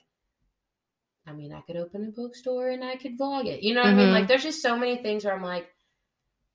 [1.25, 3.63] I mean I could open a bookstore and I could vlog it.
[3.63, 4.09] You know what I mean?
[4.09, 4.13] Mhm.
[4.13, 5.69] Like there's just so many things where I'm like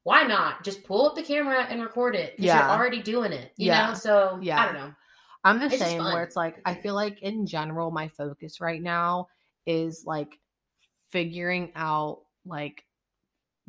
[0.04, 2.34] why not just pull up the camera and record it?
[2.38, 2.60] Yeah.
[2.60, 3.52] you're already doing it.
[3.56, 3.88] You Yeah.
[3.88, 4.60] know, so Yeah.
[4.60, 4.94] I don't know.
[5.42, 8.80] I'm the It's same where it's like I feel like in general my focus right
[8.80, 9.28] now
[9.66, 10.38] is like
[11.10, 12.84] figuring out like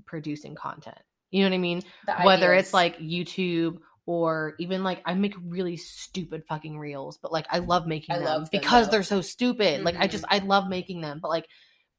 [0.05, 0.97] producing content.
[1.31, 1.83] You know what I mean?
[2.23, 7.47] Whether it's like YouTube or even like I make really stupid fucking reels, but like
[7.49, 8.91] I love making I them love them, because though.
[8.91, 9.83] they're so stupid.
[9.83, 10.43] Like I just mm-hmm.
[10.43, 11.47] I love making them, but like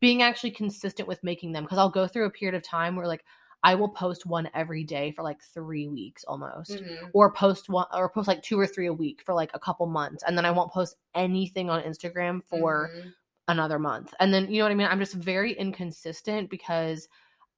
[0.00, 3.06] being actually consistent with making them because I'll go through a period of time where
[3.06, 3.24] like
[3.62, 7.10] I will post one every day for like 3 weeks almost Mhm.
[7.12, 9.86] or post one or post like two or three a week for like a couple
[9.86, 13.12] months and then I won't post anything on Instagram for Mhm.
[13.48, 14.14] another month.
[14.20, 14.88] And then you know what I mean?
[14.88, 17.08] I'm just very inconsistent because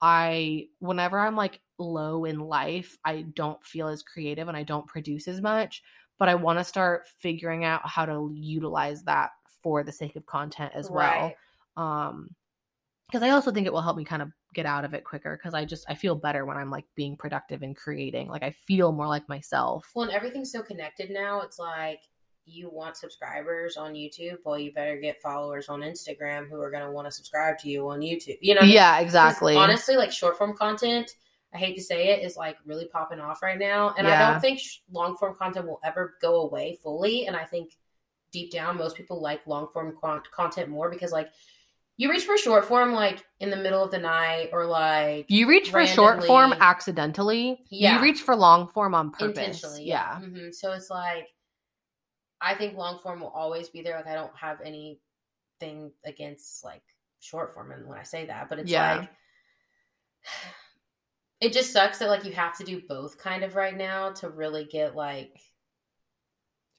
[0.00, 4.86] I whenever I'm like low in life, I don't feel as creative and I don't
[4.86, 5.82] produce as much,
[6.18, 9.30] but I want to start figuring out how to utilize that
[9.62, 11.36] for the sake of content as well.
[11.76, 12.34] Um
[13.10, 15.36] because I also think it will help me kind of get out of it quicker
[15.36, 18.28] because I just I feel better when I'm like being productive and creating.
[18.28, 19.90] Like I feel more like myself.
[19.94, 21.40] Well, and everything's so connected now.
[21.40, 22.00] It's like
[22.48, 26.84] you want subscribers on YouTube, well, you better get followers on Instagram who are going
[26.84, 28.38] to want to subscribe to you on YouTube.
[28.40, 28.74] You know, what I mean?
[28.74, 29.56] Yeah, exactly.
[29.56, 31.14] Honestly, like short form content,
[31.54, 33.94] I hate to say it, is like really popping off right now.
[33.96, 37.26] And I don't think sh- long form content will ever go away fully.
[37.26, 37.76] And I think
[38.32, 41.28] deep down, most people like long form con- content more because, like,
[41.98, 45.46] you reach for short form like in the middle of the night or like You
[45.48, 47.60] reach for short form accidentally.
[47.70, 47.96] Yeah.
[47.96, 49.36] You reach for long form on purpose.
[49.36, 49.84] intentionally.
[49.84, 50.20] Yeah.
[50.20, 51.28] hmm So it's like,
[52.40, 53.96] I think long form will always be there.
[53.96, 56.82] Like, I don't have anything against like
[57.20, 58.98] short form, and when I say that, but it's Yeah.
[58.98, 59.10] like,
[61.40, 64.28] it just sucks that like you have to do both kind of right now to
[64.28, 65.40] really get like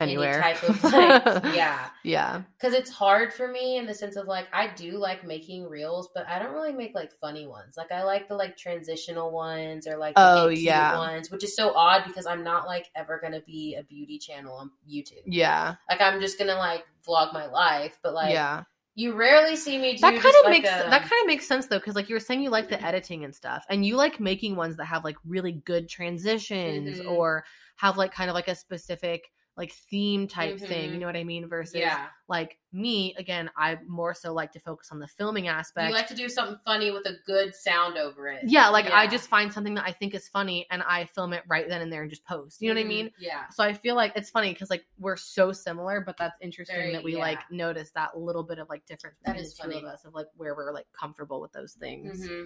[0.02, 0.42] Anywhere.
[0.42, 0.84] any type of
[1.44, 2.44] like, yeah, Yeah.
[2.58, 6.10] because it's hard for me in the sense of like I do like making reels,
[6.16, 7.76] but I don't really make like funny ones.
[7.76, 10.98] Like I like the like transitional ones or like Oh, yeah.
[10.98, 14.56] ones, which is so odd because I'm not like ever gonna be a beauty channel
[14.56, 15.24] on YouTube.
[15.26, 15.76] Yeah.
[15.90, 18.64] Like I'm just gonna like vlog my life, but like yeah.
[18.96, 21.46] you rarely see me do That kind of like, makes a- that kind of makes
[21.46, 23.98] sense though, because like you were saying, you like the editing and stuff, and you
[23.98, 27.12] like making ones that have like really good transitions Mhm.
[27.12, 27.44] or
[27.76, 29.24] have like kind of like a specific
[29.60, 30.92] like theme type thing.
[30.92, 31.00] You Mhm.
[31.02, 31.48] know what I mean?
[31.50, 32.08] Versus Yeah.
[32.30, 35.90] like me, again, I more so like to focus on the filming aspect.
[35.90, 38.46] You like to do something funny with a good sound over it.
[38.48, 41.44] yeah, like I just find something that I think is funny and I film it
[41.48, 42.62] right then and there and just post.
[42.62, 42.88] You know what I Mhm.
[42.88, 43.12] mean?
[43.20, 43.50] Yeah.
[43.50, 46.94] So I feel like it's funny because like we're so similar, but that's interesting Very-
[46.94, 47.20] that we yeah.
[47.20, 49.86] like notice that little bit of like difference That between is the two of funny.
[49.94, 52.26] us of like where we're like comfortable with those things.
[52.26, 52.46] hmm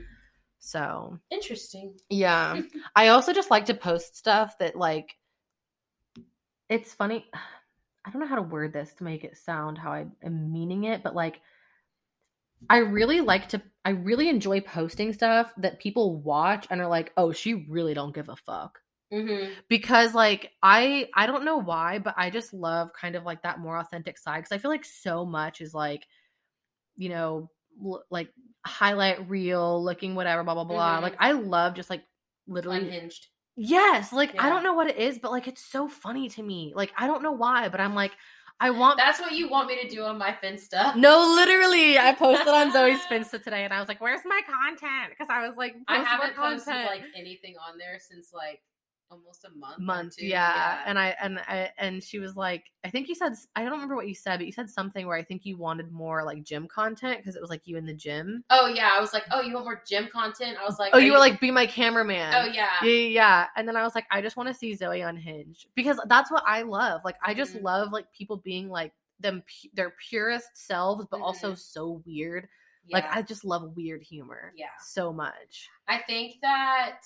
[0.60, 2.00] So Interesting.
[2.10, 2.62] yeah,
[2.96, 5.18] I also just like to post stuff that like
[6.70, 7.26] it's funny.
[8.06, 10.86] I don't know how to word this to make it sound how I am meaning
[10.86, 11.42] it, but like
[12.70, 17.12] I really like to I really enjoy posting stuff that people watch and are like,
[17.18, 18.80] "Oh, she really don't give a fuck."
[19.12, 23.44] hmm because like i i don't know why but i just love kind of like
[23.44, 26.08] that more authentic side because i feel like so much is like
[26.96, 27.50] you know
[27.86, 28.30] l- like
[28.66, 31.02] highlight reel looking whatever blah blah blah Mhm.
[31.04, 32.04] like i love just like
[32.48, 33.28] literally Unhinged.
[33.56, 36.74] Yes like i don't know what it is but like it's so funny to me
[36.76, 38.12] like i don't know why but i'm like
[38.60, 40.96] i want That's what you want me to do on my Finsta.
[40.96, 45.10] no literally i posted on zoe's finsta today and i was like where's my content?
[45.12, 48.62] Because i was like I haven't posted like anything on there since like
[49.12, 49.78] almost a month.
[49.80, 50.26] month two.
[50.26, 50.82] yeah.
[50.88, 53.96] and i and i and she was like i think you said i don't remember
[53.96, 56.68] what you said but you said something where i think you wanted more like gym
[56.68, 59.42] content because it was like you in the gym oh yeah, I was like, oh,
[59.42, 60.58] you want more gym content?
[60.60, 63.08] I was like, oh are you were like be my cameraman oh yeah, yeah, yeah,
[63.08, 63.48] yeah.
[63.56, 66.44] And then I was like, I just want to see Zoe unhinged because that's what
[66.48, 67.02] I love.
[67.06, 67.64] Like, I just Mhm.
[67.64, 71.58] love like people being like them, pu- their purest selves, but also Mhm.
[71.60, 72.48] so weird.
[72.88, 72.98] yeah.
[72.98, 74.54] Like, I just love weird humor.
[74.58, 74.68] Yeah.
[74.82, 75.70] so much.
[75.88, 77.00] I think that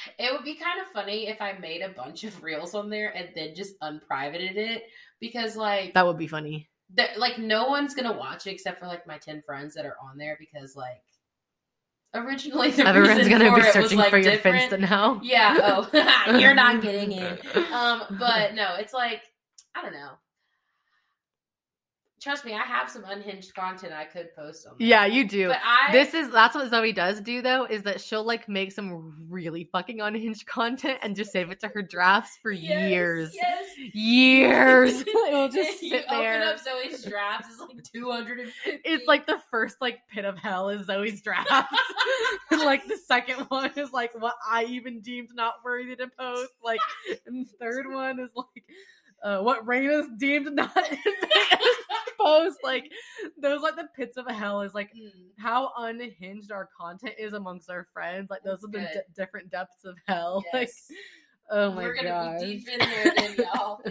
[0.18, 3.10] it would be kind of funny if I made a bunch of reels on there
[3.14, 4.84] and then just unprivated it
[5.20, 6.68] because like That would be funny.
[6.94, 9.96] that like no one's gonna watch it except for like my 10 friends that are
[10.02, 11.02] on there because like
[12.14, 14.72] originally the Everyone's gonna be it was, searching like, for your different.
[14.72, 15.20] Finsta now.
[15.22, 15.56] yeah
[15.92, 17.38] oh you're not getting in
[17.72, 19.22] um but no it's like
[19.76, 20.10] i don't know
[22.20, 25.48] trust me i have some unhinged content i could post on yeah, you do.
[25.48, 28.72] but i this is that's what Zoe does do though is that she'll like make
[28.72, 33.34] some really fucking unhinged content and just save it to her drafts for Yes, years,
[33.34, 35.00] yes years.
[35.28, 36.42] It'll just you sit open there.
[36.44, 38.80] up Zoe's drafts, it's like 250.
[38.84, 41.52] It's like the first like pit of hell is Zoe's drafts.
[42.50, 46.50] and like the second one is like what I even deemed not worthy to post.
[46.62, 46.80] Like
[47.26, 48.64] and the third one is like
[49.22, 50.74] uh, what Raina's deemed not
[52.22, 52.58] post.
[52.64, 52.90] Like
[53.40, 55.10] those like the pits of hell is like Mm.
[55.38, 58.30] how unhinged our content is amongst our friends.
[58.30, 60.44] Like those That's are the d- different depths of hell.
[60.54, 60.70] Like
[61.50, 62.40] oh my We're gonna gosh.
[62.40, 63.80] be deep in there then, y'all.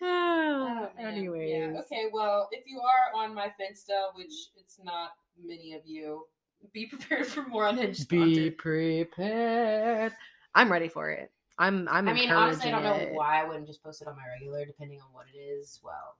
[0.00, 1.06] Oh, man.
[1.14, 1.50] anyways.
[1.50, 1.80] Yeah.
[1.80, 5.10] Okay, well, if you are on my Finsta, which it's not
[5.44, 6.24] many of you,
[6.72, 8.18] be prepared for more unhinged Be
[8.56, 8.58] content.
[8.58, 10.12] prepared.
[10.54, 11.32] I'm ready for it.
[11.58, 13.12] I'm I'm I mean, honestly, I don't know it.
[13.12, 15.80] why I wouldn't just post it on my regular, depending on what it is.
[15.82, 16.16] Well,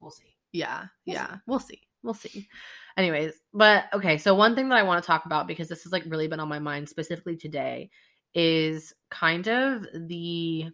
[0.00, 0.35] we'll see.
[0.52, 1.36] Yeah, yeah.
[1.46, 1.82] We'll see.
[2.02, 2.48] We'll see.
[2.96, 5.92] Anyways, but okay, so one thing that I want to talk about because this has
[5.92, 7.90] like really been on my mind specifically today
[8.34, 10.66] is kind of the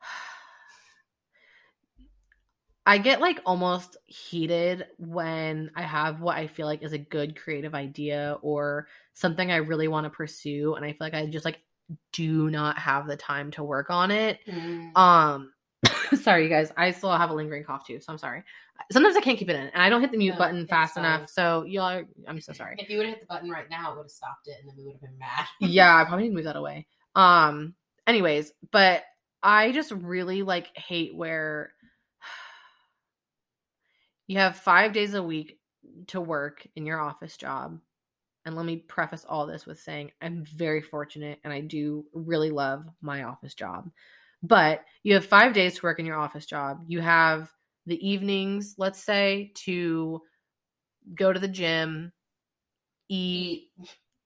[2.86, 7.40] I get like almost heated when I have what I feel like is a good
[7.40, 11.44] creative idea or something I really want to pursue and I feel like I just
[11.44, 11.58] like
[12.12, 14.40] do not have the time to work on it.
[14.94, 15.52] Um
[16.22, 18.42] sorry you guys, I still have a lingering cough too, so I'm sorry.
[18.92, 20.94] Sometimes I can't keep it in and I don't hit the mute No, button fast
[20.94, 21.04] fine.
[21.04, 21.30] enough.
[21.30, 22.76] So y'all are, I'm so sorry.
[22.78, 24.68] If you would have hit the button right now, it would have stopped it, and
[24.68, 25.46] then we would have been mad.
[25.60, 26.86] yeah, I probably need to move that away.
[27.14, 27.74] Um,
[28.06, 29.02] anyways, but
[29.42, 31.72] I just really like hate where
[34.26, 35.58] you have five days a week
[36.08, 37.78] to work in your office job.
[38.44, 42.50] And let me preface all this with saying I'm very fortunate and I do really
[42.50, 43.90] love my office job.
[44.42, 46.84] But you have five days to work in your office job.
[46.86, 47.52] You have
[47.86, 50.22] the evenings, let's say, to
[51.14, 52.12] go to the gym,
[53.08, 53.68] eat,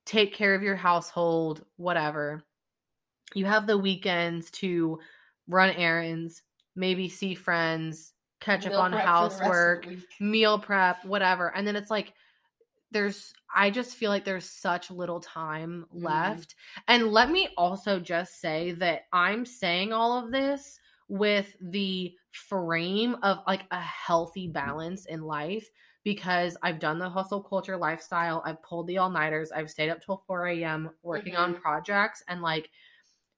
[0.07, 2.43] take care of your household, whatever.
[3.35, 4.99] You have the weekends to
[5.47, 6.43] run errands,
[6.75, 9.89] maybe see friends, catch Meal up on prep for the rest of the housework,
[10.19, 11.55] meal prep, whatever.
[11.55, 12.15] And then it's like
[12.91, 16.41] there's I just feel like there's such little time Mhm.
[16.41, 16.55] left.
[16.89, 20.79] And let me also just say that I'm saying all of this
[21.09, 25.69] with the frame of like a healthy balance in life
[26.05, 28.43] because I've done the hustle culture lifestyle.
[28.45, 29.53] I've pulled the all nighters.
[29.53, 30.91] I've stayed up till 4 a.m.
[31.03, 31.61] working on Mhm.
[31.61, 32.23] projects.
[32.29, 32.71] And like,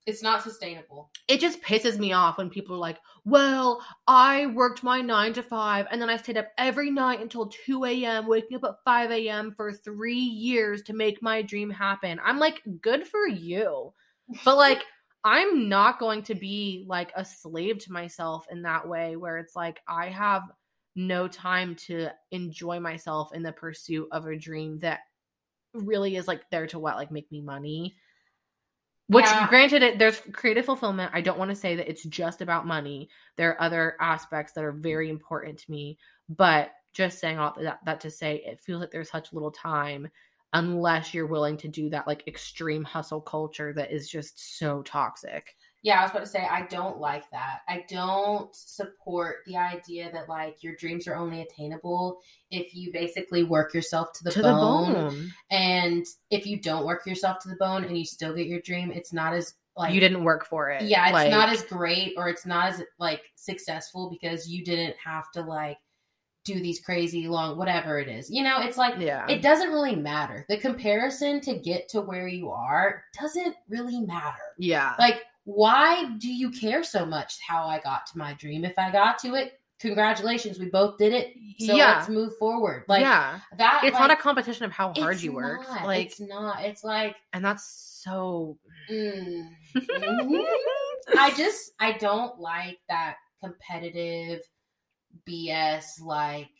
[0.07, 1.11] It's not sustainable.
[1.29, 5.43] it just pisses me off when people are like, well, I worked my nine to
[5.43, 9.11] five and then I stayed up every night until 2 a.m., waking up at 5
[9.13, 9.53] a.m.
[9.57, 12.19] for three years to make my dream happen.
[12.25, 13.93] I'm like, good for you.
[14.45, 14.83] But like,
[15.25, 19.55] I'm not going to be like a slave to myself in that way where it's
[19.55, 20.43] like I have
[20.97, 25.01] no time to enjoy myself in the pursuit of a dream that
[25.75, 27.95] really is like there to what like make me money.
[29.13, 29.49] Which Yeah.
[29.49, 31.11] granted it there's creative fulfillment.
[31.15, 33.09] I don't want to say that it's just about money.
[33.37, 35.99] There are other aspects that are very important to me,
[36.29, 40.09] but just saying all that, that to say it feels like there's such little time
[40.55, 45.57] unless you're willing to do that like extreme hustle culture that is just so toxic.
[45.83, 47.63] Yeah, I was about to say I don't like that.
[47.69, 52.21] I don't support the idea that like your dreams are only attainable
[52.51, 54.93] if you basically work yourself to the, to bone.
[54.93, 55.33] the bone.
[55.51, 58.93] And if you don't work yourself to the bone and you still get your dream,
[58.93, 60.83] it's not as like you didn't work for it.
[60.83, 64.97] Yeah, it's Like, not as great or it's not as like successful because you didn't
[65.05, 65.79] have to like
[66.45, 68.31] do these crazy long whatever it is.
[68.31, 69.27] You know, it's like yeah.
[69.29, 70.45] it doesn't really matter.
[70.49, 74.39] The comparison to get to where you are doesn't really matter.
[74.59, 74.95] yeah.
[74.99, 78.65] Like, why do you care so much how I got to my dream?
[78.65, 81.35] If I got to it, congratulations, we both did it.
[81.59, 81.97] So yeah.
[81.97, 82.85] let's move forward.
[82.89, 83.41] Like yeah.
[83.59, 83.83] that.
[83.85, 85.69] It's like, not a competition of how hard you work.
[85.69, 85.85] not.
[85.85, 86.63] Like it's not.
[86.65, 87.17] It's like.
[87.33, 88.59] and that's so
[88.91, 89.49] Mm.
[91.19, 94.41] I just I don't like that competitive
[95.29, 96.51] BS like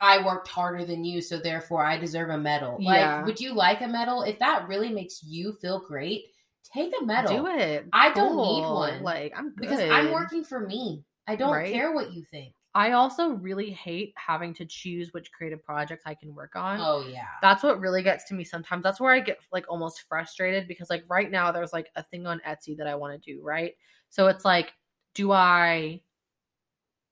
[0.00, 2.78] I worked harder than you so therefore I deserve a medal.
[2.80, 3.24] Like Yeah.
[3.24, 6.26] would you like a medal if that really makes you feel great?
[6.74, 7.36] Take a medal.
[7.36, 7.86] do it.
[7.92, 9.02] I don't need one.
[9.02, 9.68] Like I'm good.
[9.68, 11.04] because I'm working for me.
[11.26, 11.72] I don't Right.
[11.72, 12.54] care what you think.
[12.74, 16.80] I also really hate having to choose which creative projects I can work on.
[16.80, 17.26] Oh yeah.
[17.42, 18.82] That's what really gets to me sometimes.
[18.82, 22.26] That's where I get like almost frustrated because like right now there's like a thing
[22.26, 23.74] on Etsy that I want to do, right?
[24.08, 24.72] So it's like
[25.14, 26.00] do I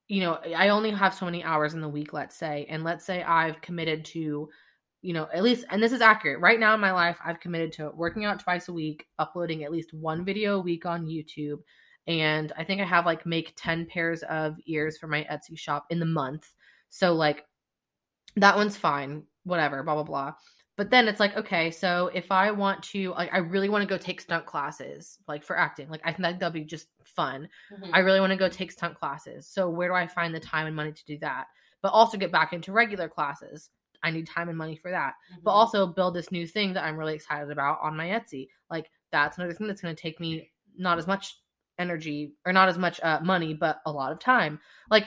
[0.08, 3.04] you know, I only have so many hours in the week, let's say, and let's
[3.04, 4.48] say I've committed to
[5.02, 6.40] you know, at least and this is accurate.
[6.40, 9.72] Right now in my life, I've committed to working out twice a week, uploading at
[9.72, 11.58] least one video a week on YouTube,
[12.06, 15.86] and I think I have like make 10 pairs of ears for my Etsy shop
[15.90, 16.52] in the month.
[16.88, 17.44] So like
[18.36, 20.34] that one's fine, whatever, blah blah blah.
[20.76, 23.88] But then it's like, okay, so if I want to like I really want to
[23.88, 27.48] go take stunt classes, like for acting, like I think that that'd be just fun.
[27.72, 27.90] Mhm.
[27.92, 29.46] I really want to go take stunt classes.
[29.46, 31.46] So where do I find the time and money to do that?
[31.82, 33.70] But also get back into regular classes.
[34.02, 35.14] I need time and money for that.
[35.42, 35.54] But Mhm.
[35.54, 38.48] also build this new thing that I'm really excited about on my Etsy.
[38.70, 41.36] Like that's another thing that's going to take me not as much
[41.78, 44.60] energy or not as much uh, money, but a lot of time.
[44.90, 45.06] Like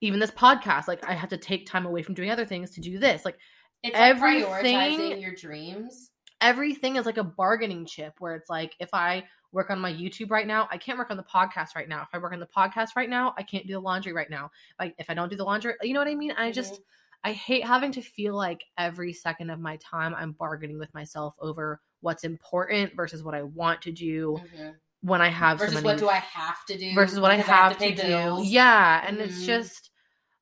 [0.00, 2.80] even this podcast, like I have to take time away from doing other things to
[2.80, 3.24] do this.
[3.24, 3.38] Like
[3.82, 6.10] it's like everything- prioritizing your dreams.
[6.42, 10.30] everything is like a bargaining chip where it's like if I work on my YouTube
[10.30, 12.02] right now, I can't work on the podcast right now.
[12.02, 14.50] If I work on the podcast right now, I can't do the laundry right now.
[14.78, 16.32] Like if I don't do the laundry, you know what I mean?
[16.32, 16.78] I just Mhm.
[17.24, 21.34] I hate having to feel like every second of my time I'm bargaining with myself
[21.40, 24.74] over what's important versus what I want to do Mhm.
[25.02, 27.36] when I have versus so many what do I have to do versus what I
[27.36, 28.02] because have, to, pay do.
[28.02, 28.48] bills.
[28.48, 29.46] Yeah, and it's Mhm.
[29.46, 29.90] just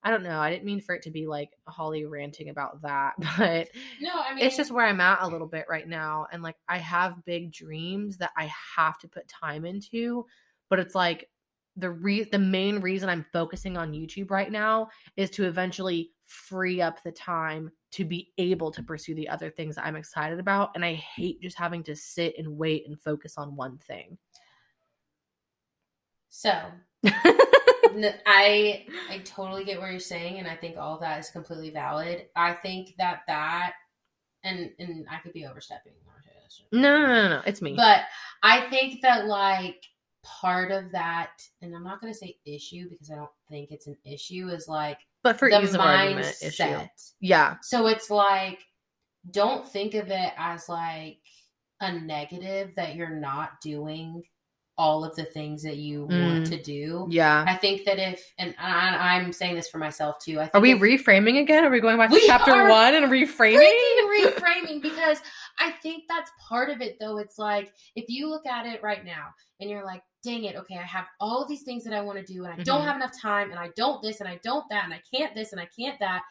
[0.07, 0.39] I don't know.
[0.39, 3.69] I didn't mean for it to be like Holly ranting about that, but
[4.01, 6.27] No, I mean it's just where I'm at a little bit right now.
[6.31, 10.27] And like I have big dreams that I have to put time into,
[10.69, 11.31] but it's like
[11.77, 16.81] the re- the main reason I'm focusing on YouTube right now is to eventually free
[16.81, 20.71] up the time to be able to pursue the other things I'm excited about.
[20.75, 24.19] And I hate just having to sit and wait and focus on one thing.
[26.29, 26.53] so
[28.27, 32.27] I I totally get what you're saying, and I think all that is completely valid.
[32.35, 33.75] I think that that
[34.43, 35.93] and and I could be overstepping,
[36.73, 37.43] No, no, no, no.
[37.47, 37.75] It's me.
[37.77, 38.03] But
[38.43, 39.85] I think that like
[40.25, 41.31] part of that,
[41.63, 44.67] and I'm not going to say issue because I don't think it's an issue, is
[44.69, 46.79] like but for the ease of argument issue.
[47.21, 47.57] Yeah.
[47.63, 48.61] So it's like,
[49.31, 51.19] don't think of it as like
[51.81, 54.23] a negative that you're not doing
[54.77, 56.49] all of the things that you want Mm.
[56.51, 57.07] to do.
[57.09, 57.45] Yeah.
[57.47, 60.41] I think that if, and I, I'm saying this for myself too.
[60.41, 61.65] I think Are we if- reframing again?
[61.65, 63.61] Are we going back to chapter one and reframing?
[64.25, 65.19] reframing because
[65.61, 67.19] I think that's part of it though.
[67.19, 69.29] It's like if you look at it right now
[69.61, 72.25] and you're like, dang it, okay, I have all these things that I want to
[72.25, 72.87] do and I don't Mhm.
[72.87, 75.53] have enough time and I don't this and I don't that and I can't this
[75.53, 76.23] and I can't that.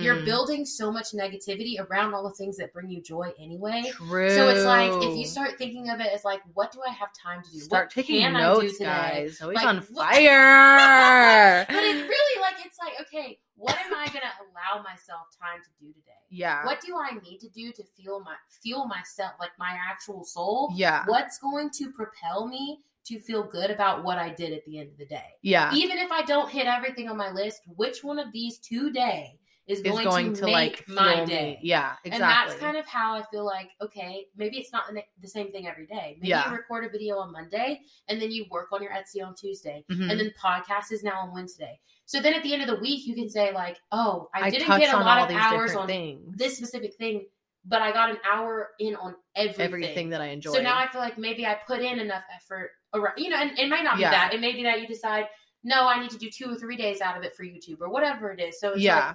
[0.00, 3.90] You're Mm, building so much negativity around all the things that bring you joy anyway.
[3.96, 4.30] True.
[4.30, 7.08] So it's like if you start thinking of it as like, what do I have
[7.14, 7.58] time to do?
[7.58, 8.84] start what taking can I do notes, today?
[8.84, 9.40] guys.
[9.40, 11.66] Always Like, on fire.
[11.68, 15.84] But it's really like it's like, okay, what am I gonna allow myself time to
[15.84, 16.12] do today?
[16.30, 16.64] yeah.
[16.64, 20.72] What do I need to do to feel my feel myself like my actual soul?
[20.74, 21.04] Yeah.
[21.06, 24.90] What's going to propel me to feel good about what I did at the end
[24.90, 25.26] of the day?
[25.42, 25.72] Yeah.
[25.74, 29.80] Even if I don't hit everything on my list, which one of these today is
[29.80, 31.58] is going, going, to, to, make like my day.
[31.62, 31.68] me.
[31.68, 32.10] Yeah, exactly.
[32.10, 34.84] And that's kind of how I feel like, okay, maybe it's not
[35.20, 36.16] the same thing every day.
[36.18, 36.50] Maybe Yeah.
[36.50, 39.84] you record a video on Monday and then you work on your Etsy on Tuesday.
[39.90, 40.10] Mhm.
[40.10, 41.78] And then podcast is now on Wednesday.
[42.06, 44.50] So then at the end of the week, you can say, like, oh, I, I
[44.50, 46.34] didn't get a lot of hours on things.
[46.38, 47.26] this specific thing,
[47.66, 49.64] but I got an hour in on everything.
[49.66, 50.54] everything that I enjoy.
[50.54, 53.58] So now I feel like maybe I put in enough effort around, you know, and
[53.58, 54.10] it might not be Yeah.
[54.10, 54.34] that.
[54.34, 55.26] It may be that you decide,
[55.64, 57.88] no, I need to do two or three days out of it for YouTube or
[57.88, 58.60] whatever it is.
[58.60, 59.14] So it's yeah,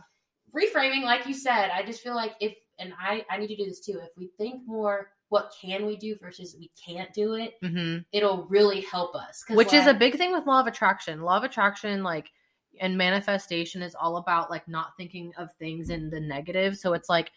[0.53, 3.55] like reframing, like you said, I just feel like if, and I, I need to
[3.55, 7.33] do this too, if we think more, what can we do versus we can't do
[7.33, 9.43] it, hmm it'll really help us.
[9.49, 11.21] which is a big thing with law of attraction.
[11.21, 12.29] Law of attraction, like,
[12.79, 16.77] and manifestation is all about like not thinking of things in the negative.
[16.77, 17.31] So it's like,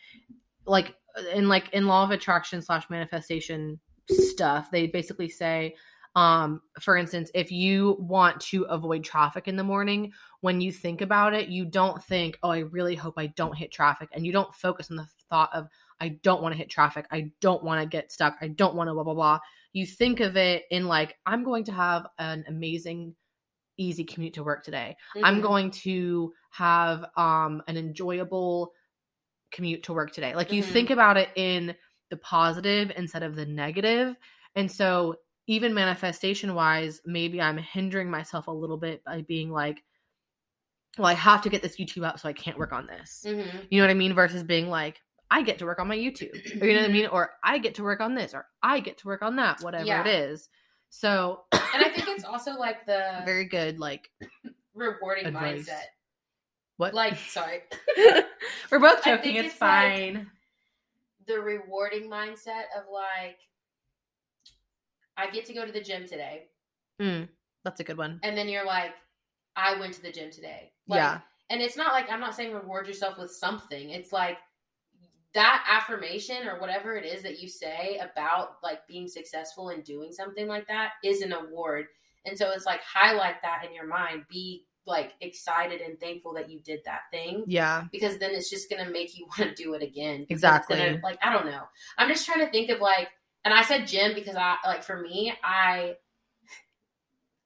[0.67, 0.95] like
[1.33, 3.81] in like in law of attraction slash manifestation
[4.11, 5.75] stuff, they basically say,
[6.17, 11.03] um, for instance, if you want to avoid traffic in the morning, when you think
[11.03, 14.33] about it, you don't think, oh, I really hope I don't hit traffic, and you
[14.33, 15.69] don't focus on the thought of
[16.01, 17.07] I don't want to hit traffic.
[17.11, 18.37] I don't want to get stuck.
[18.41, 19.39] I don't want to blah blah blah.
[19.75, 23.15] You think of it in like I'm going to have an amazing
[23.77, 24.97] easy commute to work today.
[25.23, 25.43] I'm mhm.
[25.43, 28.73] going to have um an enjoyable
[29.53, 30.35] commute to work today.
[30.35, 30.73] Like you Mhm.
[30.73, 31.75] think about it in
[32.09, 34.17] the positive instead of the negative.
[34.55, 39.83] And so even manifestation wise, maybe I'm hindering myself a little bit by being like
[40.99, 43.23] well, I have to get this YouTube up so I can't work on this.
[43.27, 43.67] Mhm.
[43.71, 44.15] You know what I mean?
[44.15, 44.99] Versus being like,
[45.31, 46.33] I get to work on my YouTube.
[46.63, 47.07] Or you know what I mean?
[47.09, 49.85] Or I get to work on this, or I get to work on that, whatever
[49.85, 50.01] Yeah.
[50.01, 50.49] it is.
[50.89, 54.11] So And I think it's also like the very good, like
[54.75, 55.69] rewarding advice.
[55.69, 55.83] mindset.
[56.79, 57.61] what Like, sorry,
[58.71, 60.31] We're both joking, it's, it's like- fine.
[61.27, 63.39] the rewarding mindset of like,
[65.17, 66.45] I get to go to the gym today.
[67.01, 67.29] Mm,
[67.65, 68.21] that's a good one.
[68.23, 68.93] and then you're like,
[69.57, 70.73] I went to the gym today.
[70.89, 71.21] Like, Yeah.
[71.49, 73.91] And it's not like I'm not saying reward yourself with something.
[73.91, 74.39] It's like
[75.35, 80.13] that affirmation or whatever it is that you say about like being successful and doing
[80.13, 81.87] something like that is an award.
[82.25, 84.25] And so it's like highlight that in your mind.
[84.29, 87.85] Be like excited and thankful that you did that thing Yeah.
[87.93, 90.27] because then it's just gonna make you want to do it again.
[90.31, 90.77] Exactly.
[90.79, 91.63] gonna- like I don't know.
[91.99, 93.09] I'm just trying to think of like,
[93.47, 95.95] and I said gym because I like for me I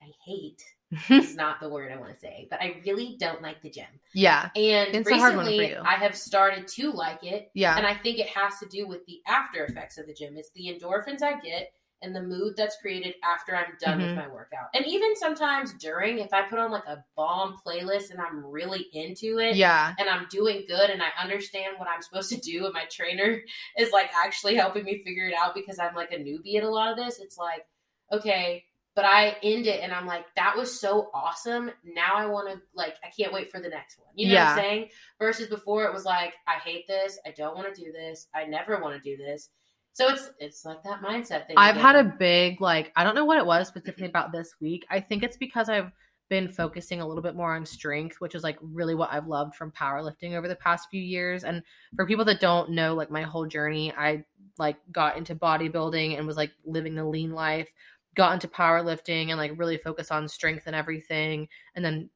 [0.02, 0.62] I hate
[1.08, 3.86] is not the word I want to say, but I really don't like the gym.
[4.12, 4.50] yeah.
[4.56, 5.82] And It's a hard one for recently, you.
[5.84, 7.76] I have started to like it, Yeah.
[7.76, 10.36] and I think it has to do with the after effects of the gym.
[10.36, 11.70] It's the endorphins I get
[12.02, 14.06] and the mood that's created after I'm done Mhm.
[14.08, 14.70] with my workout.
[14.74, 18.88] And even sometimes during, if I put on like a bomb playlist and I'm really
[18.92, 19.94] into it, yeah.
[19.98, 23.42] and I'm doing good and I understand what I'm supposed to do and my trainer
[23.78, 26.70] is like actually helping me figure it out because I'm like a newbie at a
[26.70, 27.20] lot of this.
[27.20, 27.66] It's like,
[28.12, 28.64] okay,
[28.96, 31.70] but I end it and I'm like, that was so awesome.
[31.84, 34.08] Now I want to like I can't wait for the next one.
[34.14, 34.88] You know what I'm saying?
[35.18, 38.44] Versus before it was like, I hate this, I don't want to do this, I
[38.46, 39.50] never want to do this.
[39.92, 41.56] So it's it's like that mindset thing.
[41.56, 44.86] I've had a big like I don't know what it was specifically about this week.
[44.90, 45.90] I think it's because I've
[46.28, 49.56] been focusing a little bit more on strength, which is like really what I've loved
[49.56, 51.42] from powerlifting over the past few years.
[51.42, 51.62] And
[51.96, 54.24] for people that don't know like my whole journey, I
[54.56, 57.68] like got into bodybuilding and was like living the lean life,
[58.14, 62.08] got into powerlifting and like really focused on strength and everything and then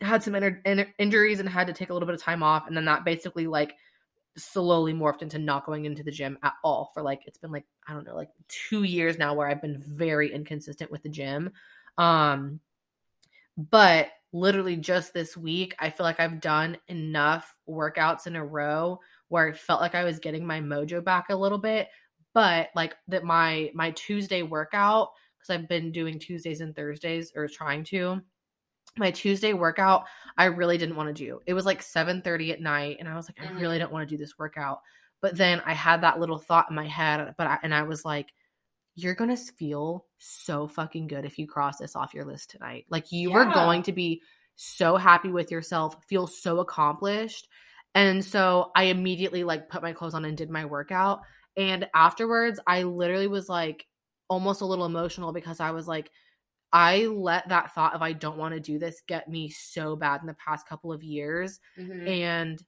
[0.00, 2.66] had some inner in- injuries and had to take a little bit of time off
[2.66, 3.74] and then that basically like
[4.36, 7.64] slowly morphed into not going into the gym at all for like it's been like
[7.88, 11.50] I don't know like 2 years now where I've been very inconsistent with the gym.
[11.98, 12.60] Um
[13.56, 18.98] but literally just this week I feel like I've done enough workouts in a row
[19.28, 21.88] where I felt like I was getting my mojo back a little bit,
[22.32, 25.10] but like that my my Tuesday workout
[25.40, 28.20] cuz I've been doing Tuesdays and Thursdays or trying to
[28.98, 30.04] my Tuesday workout
[30.36, 31.40] I really didn't want to do.
[31.46, 33.60] It was like 7:30 at night and I was like I Mhm.
[33.60, 34.80] really don't want to do this workout.
[35.20, 38.04] But then I had that little thought in my head but I, and I was
[38.04, 38.32] like
[38.96, 42.86] you're going to feel so fucking good if you cross this off your list tonight.
[42.88, 44.22] Like you are going to be
[44.56, 47.48] so happy with yourself, feel so accomplished.
[47.96, 51.20] And so I immediately like put my clothes on and did my workout.
[51.56, 53.86] And afterwards, I literally was like
[54.28, 56.10] almost a little emotional because I was like,
[56.74, 60.20] I let that thought of I don't want to do this get me so bad
[60.20, 61.60] in the past couple of years.
[61.78, 62.06] Mhm.
[62.08, 62.64] And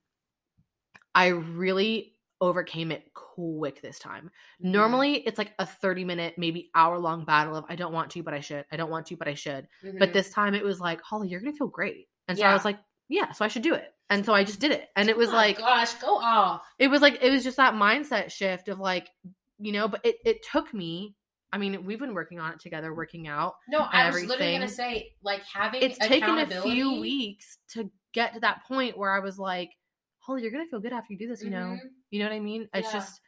[1.14, 4.30] I really overcame it quick this time.
[4.62, 4.70] Mhm.
[4.70, 8.22] Normally, it's like a 30 minute, maybe hour long battle of I don't want to,
[8.22, 8.64] but I should.
[8.70, 9.66] I don't want to, but I should.
[9.98, 10.12] But Mhm.
[10.12, 12.08] this time it was like, Holly, you're going to feel great.
[12.28, 12.50] And so Yeah.
[12.50, 12.78] I was like,
[13.08, 13.94] yeah, so I should do it.
[14.10, 14.88] And so I just did it.
[14.96, 16.62] And it was Oh like, gosh, go off.
[16.78, 19.10] it was like, it was just that mindset shift of like,
[19.58, 21.16] you know, but it, it took me,
[21.52, 23.54] I mean, we've been working on it together, working out.
[23.68, 28.34] No, I was literally gonna say like having It's taken a few weeks to get
[28.34, 29.70] to that point where I was like,
[30.18, 31.78] Holly, you're gonna feel good after you do this, you know.
[31.80, 31.90] Mhm.
[32.10, 32.68] You know what I mean?
[32.74, 32.92] It's Yeah.
[32.92, 33.20] just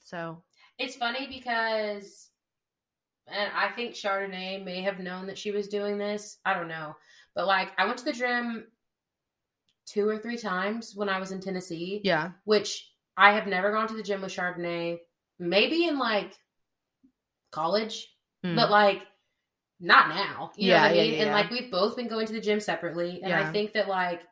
[0.00, 0.42] so
[0.78, 2.30] It's funny because,
[3.26, 6.38] and I think Chardonnay may have known that she was doing this.
[6.44, 6.96] I don't know.
[7.34, 8.66] But like, I went to the gym
[9.86, 12.32] two or three times when I was in Tennessee, yeah.
[12.44, 14.98] which I have never gone to the gym with Chardonnay.
[15.38, 16.34] Maybe in like
[17.54, 18.08] college,
[18.44, 18.56] Mm.
[18.56, 19.06] but like
[19.80, 20.52] not now.
[20.56, 21.12] You know Yeah, what I yeah, mean?
[21.14, 23.88] yeah, and like we've both been going to the gym separately, and I think that
[23.88, 24.22] like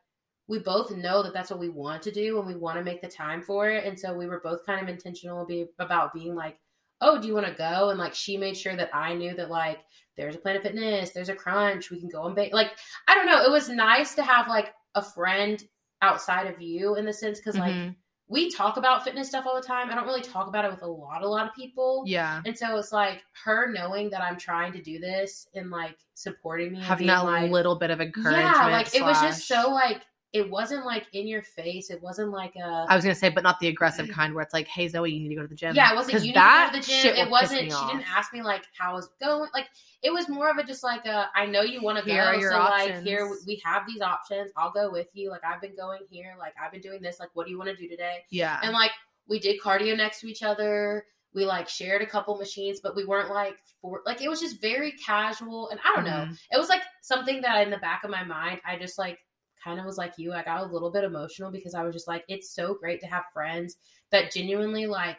[0.49, 3.01] we both know that that's what we want to do, and we want to make
[3.01, 3.85] the time for it.
[3.85, 6.59] And so we were both kind of intentional be, about being like,
[7.01, 9.51] "Oh, do you want to go?" And like she made sure that I knew that
[9.51, 9.79] like
[10.16, 12.53] there's a Planet Fitness, there's a Crunch, we can go and bake.
[12.53, 12.73] Like
[13.09, 15.62] I don't know, it was nice to have like a friend
[16.03, 17.95] outside of you in the sense because like Mhm.
[18.33, 19.91] We talk about fitness stuff all the time.
[19.91, 22.03] I don't really talk about it with a lot, a lot of people.
[22.07, 22.41] yeah.
[22.47, 26.72] And so it's like her knowing that I'm trying to do this and like supporting
[26.72, 28.39] me Having that like, little bit of encouragement.
[28.39, 30.03] yeah, like it was just so like
[30.33, 31.91] it wasn't like in your face.
[31.91, 34.55] It wasn't like a I was gonna say, but not the aggressive kind where it's
[34.55, 35.93] like, "Hey Zoe, you need to go to the gym." yeah.
[35.93, 37.01] It wasn't you need to that go to the gym.
[37.03, 37.61] shit It wasn't.
[37.61, 39.51] She me didn't ask me like how it going.
[39.53, 39.68] Like
[40.03, 42.16] it was more of a just like a I know you want to go.
[42.16, 44.51] Are your so like here we have these options.
[44.57, 45.30] I'll go with you.
[45.30, 46.35] Like I've been going here.
[46.39, 47.20] Like I've been doing this.
[47.20, 48.24] Like what do you want to do today?
[48.30, 48.59] Yeah.
[48.62, 48.93] And like
[49.28, 51.05] we did cardio next to each other.
[51.35, 54.62] We like shared a couple machines, but we weren't like for like it was just
[54.62, 55.68] very casual.
[55.68, 56.26] And I don't know.
[56.30, 56.39] Mhm.
[56.51, 59.18] It was like something that in the back of my mind, I just like
[59.63, 60.33] kind of was like you.
[60.33, 63.07] I got a little bit emotional because I was just like, it's so great to
[63.07, 63.77] have friends
[64.11, 65.19] that genuinely like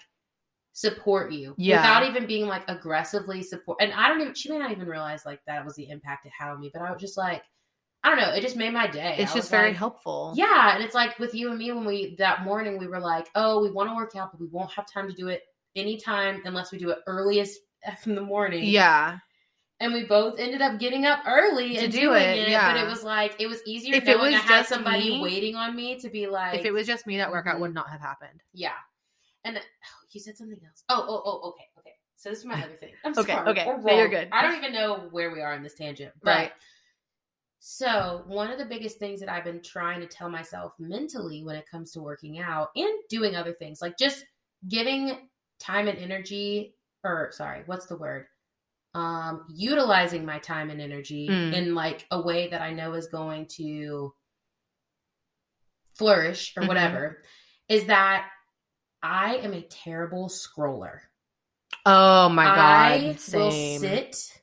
[0.74, 1.78] support you Yeah.
[1.78, 3.78] without even being like aggressively support.
[3.82, 6.32] And I don't even, she may not even realize like that was the impact it
[6.38, 7.44] had on me, but I was just like,
[8.04, 8.34] I don't know.
[8.34, 9.16] It just made my day.
[9.20, 10.34] It's I just very like, helpful.
[10.36, 13.30] yeah, and it's like with you and me when we that morning we were like,
[13.36, 15.44] oh, we want to work out, but we won't have time to do it
[15.76, 18.66] anytime unless we do it earliest F in the morning.
[18.66, 19.20] Yeah.
[19.80, 22.50] And we both ended up getting up early To and do doing it, it.
[22.50, 22.72] yeah.
[22.74, 25.22] But it was like it was easier If it knowing was I had somebody me-
[25.22, 27.62] waiting on me to be like, if it was just me, that workout Mhm.
[27.62, 28.42] would not have happened.
[28.54, 28.74] yeah.
[29.46, 29.62] And oh,
[30.12, 30.84] you said something else.
[30.88, 31.94] Oh, oh, oh, okay, okay.
[32.16, 32.94] So this is my other thing.
[33.04, 33.50] I'm Okay, sorry.
[33.50, 33.66] okay.
[33.84, 34.30] No, you're good.
[34.32, 36.52] I don't even know where we are in this tangent, but Right.
[37.66, 41.56] So, one of the biggest things that I've been trying to tell myself mentally when
[41.56, 44.26] it comes to working out and doing other things, like just
[44.68, 48.28] giving time and energy, or sorry, what's the word?
[48.96, 51.54] Um, utilizing my time and energy Mm.
[51.54, 54.14] in like a way that I know is going to
[55.96, 56.68] flourish or Mhm.
[56.68, 57.24] whatever,
[57.68, 58.30] is that
[59.02, 61.00] I am a terrible scroller.
[61.86, 62.58] Oh my god!
[62.58, 63.34] I god.
[63.34, 64.42] will sit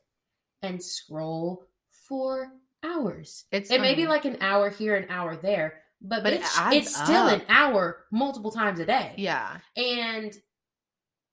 [0.62, 1.66] and scroll
[2.08, 3.46] for hours.
[3.52, 6.58] It's It may be like an hour here, an hour there, but, But it bitch,
[6.58, 9.14] adds it's still an hour multiple times a day.
[9.16, 9.58] Yeah.
[9.76, 10.34] And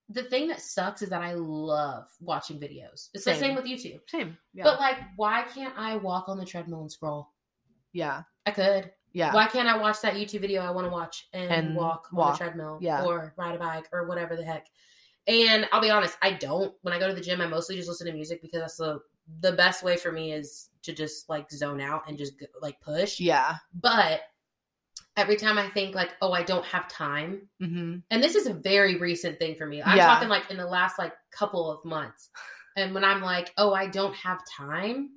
[0.10, 3.10] the thing that sucks is that I love watching videos.
[3.14, 3.40] It's the Same.
[3.40, 4.00] same with YouTube.
[4.08, 4.38] Same.
[4.54, 4.64] Yeah.
[4.64, 7.30] But like, why can't I walk on the treadmill and scroll?
[7.94, 8.24] yeah.
[8.46, 8.92] I could.
[9.12, 9.34] Yeah.
[9.34, 12.32] Why can't I watch that YouTube video I want to watch and, And walk, on
[12.32, 13.04] the treadmill Yeah.
[13.04, 14.68] or ride a bike or whatever the heck?
[15.28, 16.74] And I'll be honest, I don't.
[16.84, 19.00] When I go to the gym, I mostly just listen to music because that's the
[19.42, 23.20] the best way for me is to just like zone out and just like push.
[23.20, 23.56] Yeah.
[23.74, 24.22] But
[25.18, 27.98] every time I think like, oh, I don't have time, Mm-hmm.
[28.12, 29.82] and this is a very recent thing for me.
[29.82, 30.06] I'm Yeah.
[30.06, 32.30] talking like in the last like couple of months.
[32.78, 35.10] And when I'm like, oh, I don't have time,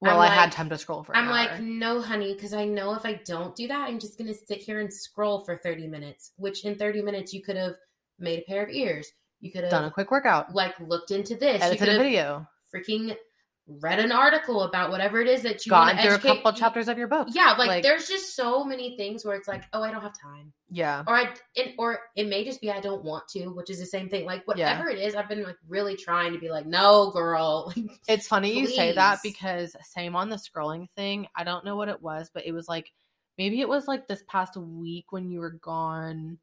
[0.00, 1.14] Well, I'm I had time to scroll for.
[1.14, 4.28] I'm like, no, honey, because I know if I don't do that, I'm just going
[4.28, 7.74] to sit here and scroll for 30 minutes, which in 30 minutes, you could have
[8.18, 9.06] made a pair of ears.
[9.40, 11.60] You could have done a quick workout, like looked into this.
[11.60, 13.14] You edited could a video, freaking
[13.66, 16.98] read an article about whatever it is that you to through a couple chapters of
[16.98, 17.28] your book.
[17.32, 20.12] Yeah, like, Like- there's just so many things where it's like, oh, I don't have
[20.20, 21.02] time, Yeah.
[21.06, 23.86] or I, it, or it may just be I don't want to, which is the
[23.86, 24.26] same thing.
[24.26, 27.72] Like whatever it is, I've been like really trying to be like, no, girl.
[28.08, 31.26] It's funny you say that because same on the scrolling thing.
[31.34, 32.92] I don't know what it was, but it was like
[33.38, 36.38] maybe it was like this past week when you were gone.